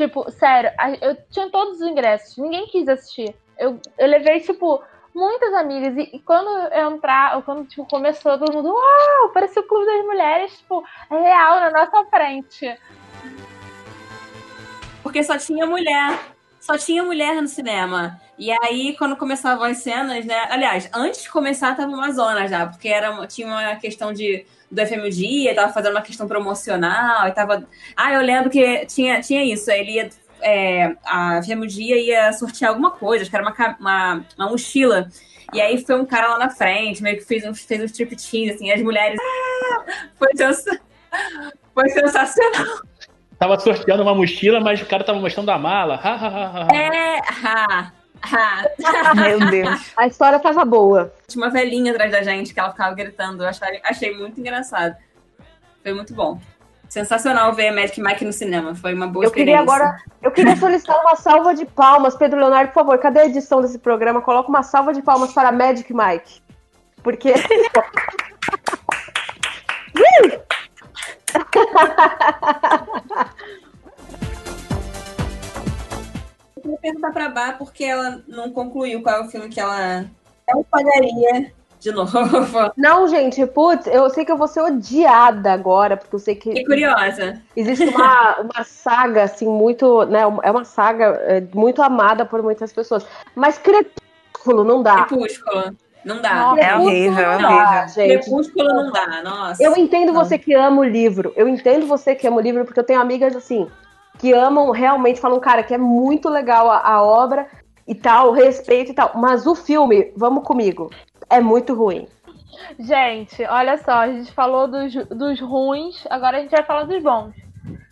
Tipo, 0.00 0.30
sério, 0.30 0.70
eu 1.02 1.14
tinha 1.30 1.50
todos 1.50 1.78
os 1.78 1.86
ingressos, 1.86 2.38
ninguém 2.38 2.66
quis 2.68 2.88
assistir. 2.88 3.36
Eu, 3.58 3.78
eu 3.98 4.08
levei, 4.08 4.40
tipo, 4.40 4.82
muitas 5.14 5.52
amigas. 5.52 5.94
E, 5.94 6.16
e 6.16 6.20
quando 6.20 6.48
eu 6.72 6.92
entrar, 6.92 7.36
ou 7.36 7.42
quando 7.42 7.68
tipo, 7.68 7.84
começou, 7.84 8.38
todo 8.38 8.50
mundo, 8.50 8.70
uau, 8.70 9.28
parecia 9.34 9.60
o 9.60 9.66
Clube 9.66 9.84
das 9.84 10.06
Mulheres, 10.06 10.56
tipo, 10.56 10.82
é 11.10 11.20
real 11.20 11.60
na 11.60 11.70
nossa 11.70 12.02
frente. 12.06 12.74
Porque 15.02 15.22
só 15.22 15.36
tinha 15.36 15.66
mulher. 15.66 16.18
Só 16.58 16.78
tinha 16.78 17.02
mulher 17.02 17.34
no 17.34 17.48
cinema. 17.48 18.18
E 18.38 18.50
aí, 18.50 18.96
quando 18.96 19.16
começavam 19.16 19.64
as 19.64 19.76
cenas, 19.78 20.24
né? 20.24 20.46
Aliás, 20.48 20.88
antes 20.94 21.24
de 21.24 21.30
começar, 21.30 21.76
tava 21.76 21.92
uma 21.92 22.10
zona 22.10 22.48
já, 22.48 22.66
porque 22.66 22.88
era, 22.88 23.26
tinha 23.26 23.46
uma 23.46 23.76
questão 23.76 24.14
de 24.14 24.46
do 24.70 24.86
FM 24.86 25.08
Dia, 25.10 25.54
tava 25.54 25.72
fazendo 25.72 25.92
uma 25.92 26.02
questão 26.02 26.28
promocional, 26.28 27.26
e 27.28 27.32
tava. 27.32 27.66
Ah, 27.96 28.12
eu 28.14 28.22
lembro 28.22 28.50
que 28.50 28.86
tinha, 28.86 29.20
tinha 29.20 29.44
isso. 29.44 29.70
Ele 29.70 29.92
ia. 29.92 30.08
é, 30.42 30.94
a 31.04 31.42
FM 31.42 31.66
Dia 31.66 31.98
ia 31.98 32.32
sortear 32.32 32.70
alguma 32.70 32.90
coisa, 32.92 33.22
acho 33.22 33.30
que 33.30 33.36
era 33.36 33.44
uma, 33.44 33.76
uma, 33.80 34.24
uma 34.38 34.48
mochila. 34.50 35.08
E 35.52 35.60
aí 35.60 35.84
foi 35.84 36.00
um 36.00 36.06
cara 36.06 36.28
lá 36.28 36.38
na 36.38 36.50
frente, 36.50 37.02
meio 37.02 37.16
que 37.16 37.24
fez 37.24 37.44
um, 37.44 37.52
fez 37.52 37.80
um 37.80 37.84
striptease, 37.84 38.52
assim, 38.52 38.70
as 38.70 38.80
mulheres. 38.80 39.18
Ah! 39.20 39.84
Foi, 40.16 40.28
sensa- 40.36 40.80
foi 41.74 41.88
sensacional. 41.88 42.80
Tava 43.38 43.58
sorteando 43.58 44.02
uma 44.02 44.14
mochila, 44.14 44.60
mas 44.60 44.80
o 44.82 44.86
cara 44.86 45.02
tava 45.02 45.18
mostrando 45.18 45.48
a 45.50 45.58
mala. 45.58 45.94
Ha, 45.96 46.14
ha, 46.14 46.66
ha. 46.68 46.68
É. 46.76 47.99
Ah. 48.22 48.64
Meu 49.14 49.50
Deus. 49.50 49.92
A 49.96 50.06
história 50.06 50.38
tava 50.38 50.64
boa. 50.64 51.12
Tinha 51.26 51.44
uma 51.44 51.50
velhinha 51.50 51.92
atrás 51.92 52.12
da 52.12 52.22
gente 52.22 52.52
que 52.52 52.60
ela 52.60 52.70
ficava 52.70 52.94
gritando. 52.94 53.42
Eu 53.42 53.48
achei, 53.48 53.80
achei 53.84 54.16
muito 54.16 54.40
engraçado. 54.40 54.96
Foi 55.82 55.92
muito 55.92 56.14
bom. 56.14 56.40
Sensacional 56.88 57.52
ver 57.52 57.70
Magic 57.70 58.00
Mike 58.00 58.24
no 58.24 58.32
cinema. 58.32 58.74
Foi 58.74 58.92
uma 58.92 59.06
boa 59.06 59.24
Eu 59.24 59.30
queria 59.30 59.60
experiência. 59.60 59.84
agora, 59.86 60.02
eu 60.22 60.30
queria 60.32 60.56
solicitar 60.56 61.00
uma 61.00 61.14
salva 61.14 61.54
de 61.54 61.64
palmas, 61.64 62.16
Pedro 62.16 62.40
Leonardo, 62.40 62.72
por 62.72 62.80
favor. 62.80 62.98
Cadê 62.98 63.20
a 63.20 63.26
edição 63.26 63.62
desse 63.62 63.78
programa? 63.78 64.20
Coloca 64.20 64.48
uma 64.48 64.62
salva 64.62 64.92
de 64.92 65.00
palmas 65.00 65.32
para 65.32 65.52
Magic 65.52 65.92
Mike. 65.94 66.42
Porque 67.02 67.32
vou 76.70 76.78
perguntar 76.78 77.12
pra 77.12 77.28
Bá 77.28 77.52
porque 77.52 77.84
ela 77.84 78.22
não 78.26 78.50
concluiu 78.50 79.02
qual 79.02 79.16
é 79.16 79.20
o 79.20 79.28
filme 79.28 79.48
que 79.48 79.60
ela 79.60 80.06
não 80.52 80.62
pagaria 80.64 81.52
de 81.80 81.90
novo. 81.92 82.12
Não, 82.76 83.08
gente, 83.08 83.44
putz, 83.46 83.86
eu 83.86 84.10
sei 84.10 84.24
que 84.24 84.30
eu 84.30 84.36
vou 84.36 84.46
ser 84.46 84.60
odiada 84.60 85.50
agora, 85.50 85.96
porque 85.96 86.14
eu 86.14 86.18
sei 86.18 86.34
que 86.34 86.50
Fiquei 86.50 86.64
curiosa. 86.66 87.40
existe 87.56 87.84
uma, 87.88 88.36
uma 88.54 88.64
saga, 88.64 89.22
assim, 89.22 89.48
muito, 89.48 90.04
né, 90.04 90.20
é 90.20 90.50
uma 90.50 90.64
saga 90.64 91.06
é, 91.24 91.40
muito 91.54 91.82
amada 91.82 92.26
por 92.26 92.42
muitas 92.42 92.70
pessoas. 92.70 93.06
Mas 93.34 93.56
Crepúsculo 93.56 94.62
não 94.62 94.82
dá. 94.82 95.04
Crepúsculo. 95.04 95.74
Não 96.04 96.20
dá. 96.20 96.34
Nossa, 96.34 96.60
É 96.60 96.76
horrível, 96.76 97.30
é 97.30 97.38
não 97.38 97.56
dá, 97.56 97.64
horrível. 97.70 97.88
gente. 97.94 98.22
Crepúsculo 98.24 98.68
não 98.68 98.92
dá, 98.92 99.22
nossa. 99.22 99.62
Eu 99.62 99.74
entendo 99.76 100.12
Não. 100.12 100.22
você 100.24 100.38
que 100.38 100.52
ama 100.54 100.80
o 100.80 100.84
livro. 100.84 101.32
Eu 101.36 101.48
entendo 101.48 101.86
você 101.86 102.14
que 102.14 102.26
ama 102.26 102.38
o 102.38 102.40
livro, 102.40 102.64
porque 102.64 102.80
eu 102.80 102.84
tenho 102.84 103.00
amigas 103.00 103.34
assim 103.34 103.66
que 104.20 104.34
amam 104.34 104.70
realmente, 104.70 105.18
falam, 105.18 105.40
cara, 105.40 105.62
que 105.62 105.72
é 105.72 105.78
muito 105.78 106.28
legal 106.28 106.70
a, 106.70 106.86
a 106.86 107.02
obra 107.02 107.48
e 107.88 107.94
tal, 107.94 108.32
respeito 108.32 108.92
e 108.92 108.94
tal. 108.94 109.12
Mas 109.14 109.46
o 109.46 109.54
filme, 109.54 110.12
vamos 110.14 110.44
comigo, 110.44 110.90
é 111.30 111.40
muito 111.40 111.74
ruim. 111.74 112.06
Gente, 112.78 113.42
olha 113.44 113.78
só, 113.78 113.92
a 113.92 114.08
gente 114.08 114.30
falou 114.32 114.68
dos, 114.68 114.94
dos 115.06 115.40
ruins, 115.40 116.06
agora 116.10 116.36
a 116.36 116.40
gente 116.42 116.50
vai 116.50 116.62
falar 116.62 116.84
dos 116.84 117.02
bons. 117.02 117.34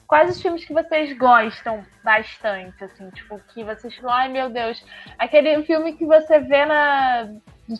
Quais 0.07 0.37
os 0.37 0.43
filmes 0.43 0.65
que 0.65 0.73
vocês 0.73 1.17
gostam 1.17 1.83
bastante, 2.05 2.85
assim, 2.85 3.09
tipo, 3.11 3.41
que 3.55 3.65
vocês 3.65 3.95
falam, 3.97 4.15
ai 4.15 4.29
meu 4.29 4.51
Deus, 4.51 4.83
aquele 5.19 5.63
filme 5.65 5.95
que 5.95 6.05
você 6.05 6.41
vê 6.41 6.65
na 6.67 7.29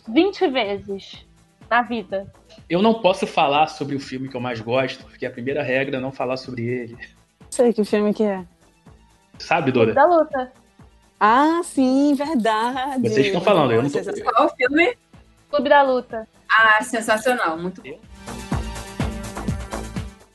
20 0.07 0.47
vezes 0.47 1.25
na 1.69 1.83
vida. 1.83 2.31
Eu 2.67 2.81
não 2.81 2.95
posso 2.95 3.27
falar 3.27 3.67
sobre 3.67 3.95
o 3.95 3.99
filme 3.99 4.27
que 4.27 4.35
eu 4.35 4.41
mais 4.41 4.59
gosto, 4.59 5.03
porque 5.05 5.25
a 5.25 5.31
primeira 5.31 5.61
regra 5.61 5.97
é 5.97 5.99
não 5.99 6.11
falar 6.11 6.37
sobre 6.37 6.63
ele. 6.63 6.97
Sei 7.49 7.73
que 7.73 7.83
filme 7.83 8.13
que 8.13 8.23
é. 8.23 8.43
Sabe, 9.37 9.71
Dora? 9.71 9.93
Da 9.93 10.05
luta. 10.05 10.51
Ah, 11.19 11.61
sim, 11.63 12.13
verdade. 12.15 13.01
Vocês 13.09 13.27
estão 13.27 13.41
falando, 13.41 13.71
eu 13.73 13.83
não 13.83 13.89
tô- 13.89 13.99
Qual 14.23 14.47
o 14.47 14.55
filme? 14.55 14.95
Clube 15.49 15.67
da 15.69 15.81
Luta. 15.81 16.27
Ah, 16.49 16.81
sensacional, 16.83 17.57
muito 17.57 17.81
bom. 17.81 17.99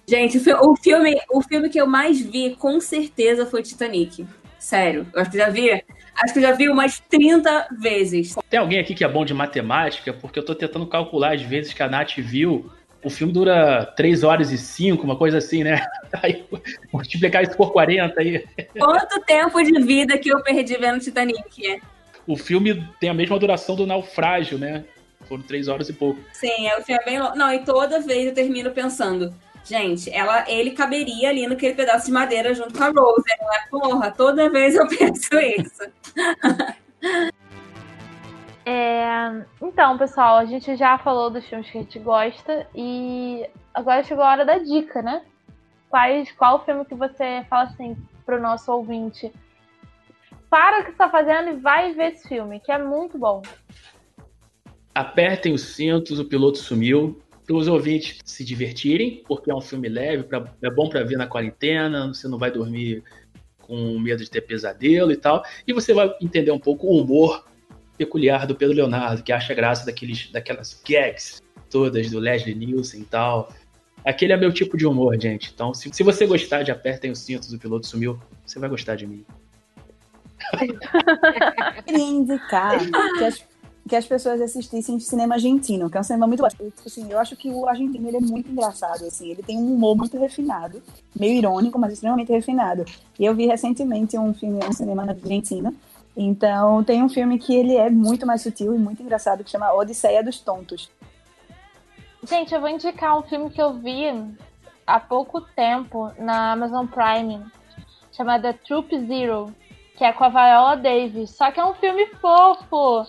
Gente, 0.07 0.37
o 0.37 0.41
fi- 0.41 0.53
o 0.55 0.77
filme, 0.77 1.19
o 1.31 1.41
filme 1.41 1.69
que 1.71 1.81
eu 1.81 1.87
mais 1.87 2.21
vi, 2.21 2.55
com 2.57 2.79
certeza, 2.81 3.47
foi 3.47 3.63
Titanic. 3.63 4.27
Sério. 4.59 5.07
Eu 5.15 5.21
acho 5.23 5.31
que 5.31 5.39
já 5.39 5.49
vi. 5.49 5.71
Acho 5.71 6.33
que 6.33 6.39
eu 6.39 6.43
já 6.43 6.53
vi 6.53 6.69
umas 6.69 6.99
30 7.01 7.67
vezes. 7.81 8.35
Tem 8.51 8.59
alguém 8.61 8.79
aqui 8.79 8.95
que 8.95 9.05
é 9.05 9.09
bom 9.09 9.25
de 9.25 9.33
matemática? 9.35 10.13
Porque 10.13 10.39
eu 10.39 10.45
tô 10.45 10.55
tentando 10.55 10.87
calcular 10.87 11.35
as 11.35 11.43
vezes 11.43 11.73
que 11.73 11.83
a 11.83 11.89
Nath 11.89 12.17
viu. 12.19 12.71
O 13.05 13.11
filme 13.11 13.33
dura 13.33 13.85
3 13.97 14.25
horas 14.25 14.51
e 14.51 14.57
5, 14.57 15.05
uma 15.05 15.17
coisa 15.17 15.37
assim, 15.37 15.63
né? 15.63 15.87
Aí, 16.23 16.45
multiplicar 16.91 17.43
isso 17.43 17.57
por 17.57 17.73
40 17.73 18.21
aí. 18.21 18.45
Quanto 18.79 19.21
tempo 19.23 19.63
de 19.63 19.83
vida 19.83 20.17
que 20.17 20.29
eu 20.29 20.43
perdi 20.43 20.77
vendo 20.79 21.01
Titanic? 21.01 21.83
O 22.27 22.37
filme 22.37 22.87
tem 23.01 23.11
a 23.11 23.15
mesma 23.15 23.39
duração 23.39 23.75
do 23.75 23.87
naufrágio, 23.87 24.57
né? 24.57 24.85
Foram 25.29 25.43
3 25.43 25.69
horas 25.69 25.89
e 25.89 25.93
pouco. 25.93 26.21
Sim, 26.33 26.69
é, 26.69 26.79
o 26.79 26.83
filme 26.83 27.01
é 27.03 27.05
bem 27.05 27.21
longo. 27.21 27.37
Não, 27.37 27.53
e 27.53 27.65
toda 27.65 28.01
vez 28.01 28.27
eu 28.27 28.35
termino 28.35 28.71
pensando, 28.71 29.35
gente, 29.65 30.11
ela, 30.11 30.49
ele 30.49 30.71
caberia 30.71 31.31
ali 31.31 31.47
naquele 31.47 31.75
pedaço 31.75 32.07
de 32.07 32.13
madeira 32.13 32.55
junto 32.55 32.73
com 32.73 32.85
a 32.85 32.89
Rose. 32.89 33.25
Ela, 33.41 33.67
porra, 33.71 34.11
toda 34.13 34.51
vez 34.51 34.75
eu 34.75 34.87
penso 34.89 35.35
isso. 35.35 35.83
É, 38.67 39.45
Então, 39.61 39.99
pessoal, 39.99 40.37
a 40.37 40.45
gente 40.45 40.75
já 40.77 40.97
falou 40.99 41.31
dos 41.31 41.45
filmes 41.47 41.71
que 41.71 41.79
a 41.79 41.81
gente 41.83 41.99
gosta 41.99 42.67
e 42.75 43.47
agora 43.73 44.03
chegou 44.03 44.25
a 44.25 44.31
hora 44.31 44.45
da 44.45 44.59
dica, 44.59 45.03
né? 45.03 45.23
Quais, 45.91 46.33
qual 46.33 46.65
filme 46.65 46.85
que 46.85 46.95
você 46.95 47.45
fala 47.49 47.65
assim 47.65 47.97
pro 48.25 48.41
nosso 48.41 48.73
ouvinte? 48.73 49.31
Para 50.49 50.81
o 50.81 50.85
que 50.85 50.91
está 50.93 51.09
fazendo 51.11 51.51
e 51.51 51.61
vai 51.61 51.93
ver 51.93 52.13
esse 52.13 52.29
filme, 52.29 52.61
que 52.61 52.73
é 52.73 52.79
muito 52.79 53.19
bom. 53.19 53.43
Apertem 54.95 55.53
os 55.53 55.63
cintos, 55.75 56.19
o 56.19 56.25
piloto 56.25 56.59
sumiu. 56.59 57.21
Para 57.47 57.57
os 57.57 57.69
ouvintes 57.69 58.21
se 58.25 58.43
divertirem, 58.43 59.23
porque 59.29 59.51
é 59.51 59.55
um 59.55 59.61
filme 59.61 59.87
leve, 59.87 60.23
pra- 60.23 60.51
é 60.63 60.71
bom 60.71 60.89
para 60.89 61.05
ver 61.05 61.19
na 61.19 61.27
quarentena, 61.27 62.09
você 62.09 62.27
não 62.27 62.39
vai 62.39 62.51
dormir 62.51 63.05
com 63.61 63.99
medo 63.99 64.25
de 64.25 64.31
ter 64.31 64.41
pesadelo 64.41 65.13
e 65.13 65.17
tal. 65.17 65.45
E 65.67 65.73
você 65.75 65.93
vai 65.93 66.15
entender 66.23 66.51
um 66.53 66.59
pouco 66.59 66.87
o 66.87 67.03
humor 67.03 67.45
peculiar 67.97 68.47
do 68.47 68.55
Pedro 68.55 68.77
Leonardo, 68.77 69.23
que 69.23 69.33
acha 69.33 69.55
graça 69.55 69.87
daqueles, 69.87 70.31
daquelas 70.31 70.81
gags 70.87 71.43
todas 71.71 72.11
do 72.11 72.19
Leslie 72.19 72.55
Nielsen 72.55 73.01
e 73.01 73.05
tal. 73.05 73.53
Aquele 74.05 74.33
é 74.33 74.37
meu 74.37 74.53
tipo 74.53 74.77
de 74.77 74.87
humor, 74.87 75.19
gente. 75.21 75.51
Então, 75.53 75.73
se, 75.73 75.91
se 75.93 76.03
você 76.03 76.27
gostar 76.27 76.63
de 76.63 76.71
Apertem 76.71 77.11
os 77.11 77.19
cintos, 77.19 77.53
o 77.53 77.59
piloto 77.59 77.87
sumiu, 77.87 78.19
você 78.45 78.59
vai 78.59 78.69
gostar 78.69 78.97
de 78.97 79.07
mim. 79.07 79.25
queria 81.87 82.05
indicar 82.05 82.79
que 82.79 83.25
as, 83.25 83.45
que 83.89 83.97
as 83.97 84.07
pessoas 84.07 84.41
assistissem 84.41 85.01
cinema 85.01 85.35
argentino, 85.35 85.91
que 85.91 85.97
é 85.97 86.01
um 86.01 86.05
cinema 86.05 86.27
muito 86.27 86.43
bom. 86.43 86.49
Tipo 86.49 86.73
assim, 86.87 87.11
eu 87.11 87.19
acho 87.19 87.35
que 87.35 87.51
o 87.51 87.67
argentino 87.67 88.07
ele 88.07 88.19
é 88.19 88.21
muito 88.21 88.51
engraçado, 88.51 89.05
assim, 89.07 89.31
ele 89.31 89.43
tem 89.43 89.57
um 89.57 89.75
humor 89.75 89.97
muito 89.97 90.19
refinado, 90.19 90.83
meio 91.19 91.39
irônico, 91.39 91.79
mas 91.79 91.95
extremamente 91.95 92.31
refinado. 92.31 92.85
E 93.19 93.25
eu 93.25 93.35
vi 93.35 93.47
recentemente 93.47 94.19
um 94.19 94.33
filme, 94.35 94.61
um 94.65 94.73
cinema 94.73 95.05
na 95.05 95.13
Argentina. 95.13 95.75
Então, 96.17 96.85
tem 96.85 97.03
um 97.03 97.09
filme 97.09 97.39
que 97.39 97.55
ele 97.55 97.77
é 97.77 97.91
muito 97.91 98.27
mais 98.27 98.43
sutil 98.43 98.75
e 98.75 98.79
muito 98.79 99.03
engraçado, 99.03 99.43
que 99.43 99.51
chama 99.51 99.73
Odisseia 99.73 100.23
dos 100.23 100.39
Tontos. 100.39 100.91
Gente, 102.23 102.55
eu 102.55 102.61
vou 102.61 102.71
indicar 102.71 103.19
um 103.19 103.23
filme 103.23 103.51
que 103.51 103.61
eu 103.61 103.75
vi 103.75 104.07
há 104.87 105.01
pouco 105.01 105.41
tempo 105.41 106.13
na 106.19 106.53
Amazon 106.53 106.87
Prime, 106.87 107.45
chamada 108.13 108.55
Troop 108.55 108.97
Zero, 109.07 109.55
que 109.97 110.05
é 110.05 110.13
com 110.13 110.25
a 110.25 110.29
Viola 110.29 110.77
Davis. 110.77 111.31
Só 111.31 111.51
que 111.51 111.61
é 111.61 111.65
um 111.65 111.75
filme 111.75 112.07
fofo, 112.21 113.07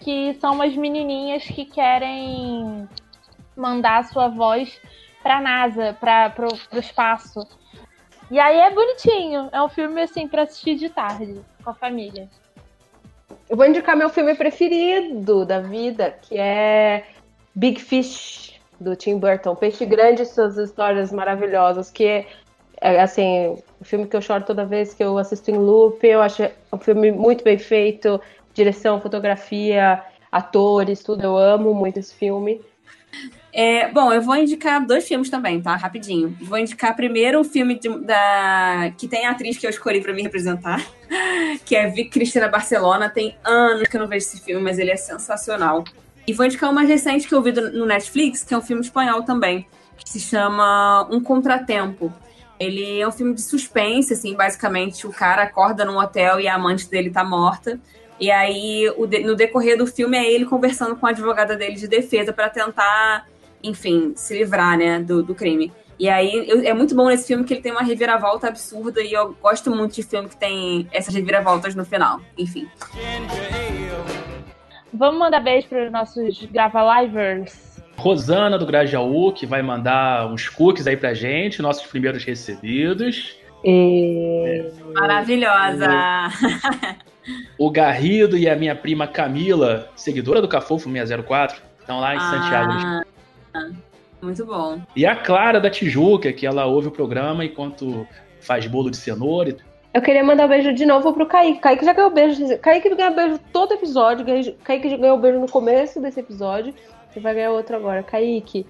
que 0.00 0.34
são 0.34 0.54
umas 0.54 0.74
menininhas 0.76 1.44
que 1.44 1.64
querem 1.64 2.88
mandar 3.56 3.98
a 3.98 4.04
sua 4.04 4.28
voz 4.28 4.80
pra 5.22 5.40
NASA, 5.40 5.96
pra, 5.98 6.30
pro, 6.30 6.48
pro 6.68 6.78
espaço. 6.78 7.46
E 8.30 8.38
aí 8.38 8.58
é 8.58 8.70
bonitinho, 8.70 9.48
é 9.52 9.62
um 9.62 9.68
filme 9.68 10.02
assim 10.02 10.28
pra 10.28 10.42
assistir 10.42 10.76
de 10.76 10.90
tarde, 10.90 11.40
com 11.64 11.70
a 11.70 11.74
família. 11.74 12.28
Eu 13.48 13.56
vou 13.56 13.66
indicar 13.66 13.96
meu 13.96 14.10
filme 14.10 14.34
preferido 14.34 15.44
da 15.44 15.60
vida, 15.60 16.10
que 16.10 16.38
é 16.38 17.04
Big 17.54 17.80
Fish, 17.80 18.60
do 18.80 18.94
Tim 18.94 19.18
Burton. 19.18 19.54
Peixe 19.54 19.84
Grande 19.86 20.22
e 20.22 20.26
suas 20.26 20.56
histórias 20.56 21.12
maravilhosas, 21.12 21.90
que 21.90 22.04
é, 22.04 22.26
é, 22.80 23.00
assim, 23.00 23.56
um 23.80 23.84
filme 23.84 24.06
que 24.06 24.16
eu 24.16 24.22
choro 24.22 24.44
toda 24.44 24.64
vez 24.64 24.94
que 24.94 25.02
eu 25.02 25.18
assisto 25.18 25.50
em 25.50 25.56
loop. 25.56 26.06
Eu 26.06 26.22
acho 26.22 26.42
um 26.72 26.78
filme 26.78 27.10
muito 27.10 27.42
bem 27.42 27.58
feito, 27.58 28.20
direção, 28.54 29.00
fotografia, 29.00 30.02
atores, 30.30 31.02
tudo. 31.02 31.24
Eu 31.24 31.36
amo 31.36 31.74
muito 31.74 31.98
esse 31.98 32.14
filme. 32.14 32.60
É, 33.52 33.88
bom, 33.90 34.12
eu 34.12 34.20
vou 34.20 34.36
indicar 34.36 34.84
dois 34.86 35.08
filmes 35.08 35.30
também, 35.30 35.60
tá? 35.60 35.74
Rapidinho. 35.74 36.36
Vou 36.42 36.58
indicar 36.58 36.94
primeiro 36.94 37.40
o 37.40 37.44
filme 37.44 37.78
de- 37.78 37.98
da 38.00 38.92
que 38.96 39.08
tem 39.08 39.26
a 39.26 39.30
atriz 39.30 39.56
que 39.56 39.66
eu 39.66 39.70
escolhi 39.70 40.00
pra 40.02 40.12
me 40.12 40.22
representar, 40.22 40.84
que 41.64 41.74
é 41.74 41.88
Vic 41.88 42.10
Cristina 42.10 42.46
Barcelona. 42.46 43.08
Tem 43.08 43.36
anos 43.44 43.88
que 43.88 43.96
eu 43.96 44.00
não 44.00 44.06
vejo 44.08 44.26
esse 44.26 44.40
filme, 44.40 44.62
mas 44.62 44.78
ele 44.78 44.90
é 44.90 44.96
sensacional. 44.96 45.82
E 46.26 46.32
vou 46.34 46.44
indicar 46.44 46.72
mais 46.72 46.88
recente 46.88 47.26
que 47.26 47.34
eu 47.34 47.40
vi 47.42 47.52
do- 47.52 47.72
no 47.72 47.86
Netflix, 47.86 48.44
que 48.44 48.52
é 48.52 48.58
um 48.58 48.62
filme 48.62 48.82
espanhol 48.82 49.22
também, 49.22 49.66
que 49.96 50.08
se 50.10 50.20
chama 50.20 51.08
Um 51.10 51.20
Contratempo. 51.20 52.12
Ele 52.60 53.00
é 53.00 53.08
um 53.08 53.12
filme 53.12 53.32
de 53.34 53.40
suspense, 53.40 54.12
assim, 54.12 54.34
basicamente 54.34 55.06
o 55.06 55.10
cara 55.12 55.44
acorda 55.44 55.84
num 55.84 55.96
hotel 55.96 56.38
e 56.38 56.46
a 56.46 56.54
amante 56.54 56.88
dele 56.90 57.08
tá 57.08 57.24
morta. 57.24 57.80
E 58.20 58.30
aí, 58.30 58.92
o 58.96 59.06
no 59.06 59.34
decorrer 59.36 59.78
do 59.78 59.86
filme, 59.86 60.18
é 60.18 60.30
ele 60.30 60.44
conversando 60.44 60.96
com 60.96 61.06
a 61.06 61.10
advogada 61.10 61.56
dele 61.56 61.76
de 61.76 61.86
defesa 61.86 62.32
pra 62.32 62.50
tentar, 62.50 63.26
enfim, 63.62 64.12
se 64.16 64.38
livrar, 64.38 64.76
né, 64.78 65.00
do, 65.00 65.22
do 65.22 65.34
crime. 65.34 65.72
E 65.98 66.08
aí, 66.08 66.44
eu- 66.48 66.62
é 66.62 66.72
muito 66.72 66.94
bom 66.94 67.08
nesse 67.08 67.26
filme 67.26 67.44
que 67.44 67.54
ele 67.54 67.60
tem 67.60 67.72
uma 67.72 67.82
reviravolta 67.82 68.46
absurda 68.48 69.02
e 69.02 69.12
eu 69.12 69.36
gosto 69.42 69.70
muito 69.70 69.94
de 69.96 70.02
filme 70.02 70.28
que 70.28 70.36
tem 70.36 70.88
essas 70.92 71.12
reviravoltas 71.14 71.74
no 71.74 71.84
final. 71.84 72.20
Enfim. 72.36 72.68
Vamos 74.92 75.18
mandar 75.18 75.40
beijo 75.40 75.68
para 75.68 75.86
os 75.86 75.92
nossos 75.92 76.44
Grava-Livers. 76.46 77.78
Rosana 77.96 78.56
do 78.56 78.64
Grajaú, 78.64 79.32
que 79.32 79.44
vai 79.44 79.60
mandar 79.60 80.26
uns 80.28 80.48
cookies 80.48 80.86
aí 80.86 80.96
pra 80.96 81.14
gente, 81.14 81.60
nossos 81.60 81.84
primeiros 81.86 82.24
recebidos. 82.24 83.36
E... 83.64 84.70
Maravilhosa! 84.94 85.88
O 87.58 87.70
Garrido 87.70 88.38
e 88.38 88.48
a 88.48 88.54
minha 88.56 88.74
prima 88.74 89.06
Camila, 89.06 89.90
seguidora 89.96 90.40
do 90.40 90.48
Cafofo 90.48 90.88
604, 90.88 91.60
estão 91.80 92.00
lá 92.00 92.14
em 92.14 92.20
Santiago. 92.20 92.72
Muito 94.20 94.44
bom. 94.44 94.80
E 94.96 95.06
a 95.06 95.14
Clara 95.14 95.60
da 95.60 95.70
Tijuca, 95.70 96.32
que 96.32 96.46
ela 96.46 96.66
ouve 96.66 96.88
o 96.88 96.90
programa 96.90 97.44
enquanto 97.44 98.06
faz 98.40 98.66
bolo 98.66 98.90
de 98.90 98.96
cenoura. 98.96 99.56
Eu 99.94 100.02
queria 100.02 100.22
mandar 100.22 100.46
um 100.46 100.48
beijo 100.48 100.72
de 100.72 100.84
novo 100.84 101.12
pro 101.12 101.26
Kaique. 101.26 101.60
Kaique 101.60 101.84
já 101.84 101.92
ganhou 101.92 102.10
beijo. 102.10 102.58
Kaique 102.58 102.94
ganha 102.94 103.10
beijo 103.10 103.38
todo 103.52 103.74
episódio. 103.74 104.24
Kaique 104.62 104.90
já 104.90 104.96
ganhou 104.96 105.18
beijo 105.18 105.40
no 105.40 105.48
começo 105.48 106.00
desse 106.00 106.20
episódio. 106.20 106.74
E 107.16 107.20
vai 107.20 107.34
ganhar 107.34 107.50
outro 107.50 107.74
agora. 107.74 108.02
Kaique, 108.02 108.66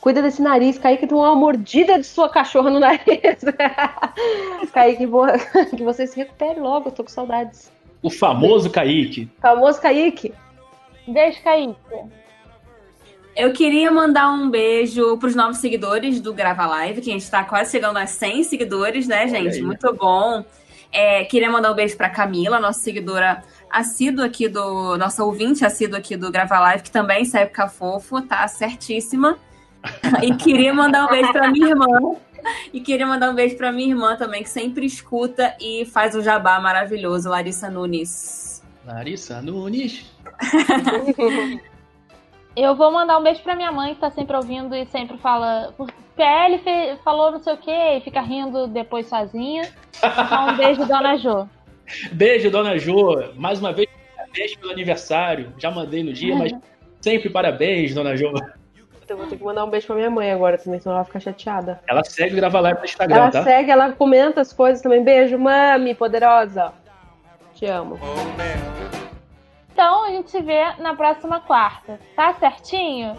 cuida 0.00 0.22
desse 0.22 0.40
nariz. 0.40 0.78
Kaique 0.78 1.06
tem 1.06 1.16
uma 1.16 1.34
mordida 1.34 1.98
de 1.98 2.04
sua 2.04 2.28
cachorra 2.28 2.70
no 2.70 2.80
nariz. 2.80 3.44
Kaique, 4.72 5.06
boa, 5.06 5.38
que 5.76 5.82
você 5.82 6.06
se 6.06 6.16
recupere 6.16 6.58
logo. 6.58 6.88
Eu 6.88 6.92
tô 6.92 7.04
com 7.04 7.10
saudades. 7.10 7.70
O 8.02 8.10
famoso 8.10 8.70
Kaique. 8.70 9.30
Famoso 9.40 9.80
Kaique. 9.80 10.32
Beijo, 11.06 11.42
Kaique. 11.44 11.76
Eu 13.34 13.52
queria 13.52 13.90
mandar 13.90 14.30
um 14.30 14.50
beijo 14.50 15.16
pros 15.16 15.34
novos 15.34 15.58
seguidores 15.58 16.20
do 16.20 16.34
Grava 16.34 16.66
Live, 16.66 17.00
que 17.00 17.10
a 17.10 17.12
gente 17.14 17.30
tá 17.30 17.42
quase 17.42 17.70
chegando 17.70 17.96
a 17.96 18.06
100 18.06 18.44
seguidores, 18.44 19.08
né, 19.08 19.26
gente? 19.26 19.56
aí. 19.56 19.62
Muito 19.62 19.92
bom. 19.94 20.44
É, 20.92 21.24
queria 21.24 21.50
mandar 21.50 21.72
um 21.72 21.74
beijo 21.74 21.96
pra 21.96 22.10
Camila, 22.10 22.60
nossa 22.60 22.80
seguidora 22.80 23.42
assídua 23.70 24.26
aqui 24.26 24.48
do. 24.48 24.98
Nossa 24.98 25.24
ouvinte 25.24 25.64
assídua 25.64 25.98
aqui 25.98 26.16
do 26.16 26.30
Grava 26.30 26.60
Live, 26.60 26.82
que 26.82 26.90
também 26.90 27.24
segue 27.24 27.46
ficar 27.46 27.68
fofo, 27.68 28.20
tá 28.20 28.46
certíssima. 28.46 29.38
E 30.22 30.34
queria 30.34 30.74
mandar 30.74 31.06
um 31.06 31.08
beijo 31.08 31.32
pra 31.32 31.50
minha 31.50 31.68
irmã. 31.68 31.86
E 32.72 32.80
queria 32.80 33.06
mandar 33.06 33.30
um 33.30 33.34
beijo 33.34 33.56
pra 33.56 33.72
minha 33.72 33.88
irmã 33.88 34.16
também, 34.16 34.42
que 34.42 34.50
sempre 34.50 34.84
escuta 34.84 35.56
e 35.60 35.86
faz 35.86 36.14
o 36.14 36.22
jabá 36.22 36.60
maravilhoso, 36.60 37.30
Larissa 37.30 37.70
Nunes. 37.70 38.62
Larissa 38.84 39.40
Nunes. 39.40 40.04
Eu 42.54 42.74
vou 42.76 42.90
mandar 42.92 43.18
um 43.18 43.22
beijo 43.22 43.42
pra 43.42 43.56
minha 43.56 43.72
mãe, 43.72 43.94
que 43.94 44.00
tá 44.00 44.10
sempre 44.10 44.36
ouvindo 44.36 44.74
e 44.76 44.84
sempre 44.86 45.16
fala. 45.18 45.72
"O 45.78 45.86
PL 46.14 46.58
fe- 46.58 46.96
falou 47.02 47.30
não 47.30 47.40
sei 47.40 47.54
o 47.54 47.56
quê 47.56 47.96
e 47.96 48.00
fica 48.02 48.20
rindo 48.20 48.66
depois 48.66 49.06
sozinha. 49.06 49.62
Então, 49.96 50.48
um 50.48 50.56
beijo, 50.56 50.84
dona 50.86 51.16
Jo. 51.16 51.48
Beijo, 52.12 52.50
dona 52.50 52.78
Jo. 52.78 53.32
Mais 53.36 53.58
uma 53.58 53.72
vez, 53.72 53.88
parabéns 54.16 54.54
pelo 54.56 54.72
aniversário. 54.72 55.52
Já 55.58 55.70
mandei 55.70 56.02
no 56.02 56.12
dia, 56.12 56.34
mas 56.36 56.52
sempre 57.00 57.28
parabéns, 57.30 57.94
dona 57.94 58.16
Jo. 58.16 58.32
Eu 59.08 59.16
vou 59.16 59.26
ter 59.26 59.36
que 59.36 59.44
mandar 59.44 59.64
um 59.64 59.68
beijo 59.70 59.86
pra 59.86 59.96
minha 59.96 60.08
mãe 60.10 60.30
agora 60.30 60.56
também, 60.56 60.78
senão 60.80 60.94
ela 60.94 61.02
vai 61.02 61.06
ficar 61.06 61.20
chateada. 61.20 61.80
Ela 61.86 62.02
segue 62.04 62.32
o 62.32 62.36
Grava 62.36 62.60
Live 62.60 62.78
no 62.78 62.84
Instagram, 62.84 63.16
Ela 63.16 63.30
tá? 63.30 63.42
segue, 63.42 63.70
ela 63.70 63.92
comenta 63.92 64.40
as 64.40 64.52
coisas 64.54 64.80
também. 64.82 65.02
Beijo, 65.04 65.38
mami, 65.38 65.94
poderosa. 65.94 66.72
Te 67.54 67.66
amo. 67.66 67.98
Então 69.72 70.04
a 70.04 70.10
gente 70.10 70.30
se 70.30 70.40
vê 70.42 70.74
na 70.78 70.94
próxima 70.94 71.40
quarta. 71.40 71.98
Tá 72.14 72.34
certinho? 72.34 73.16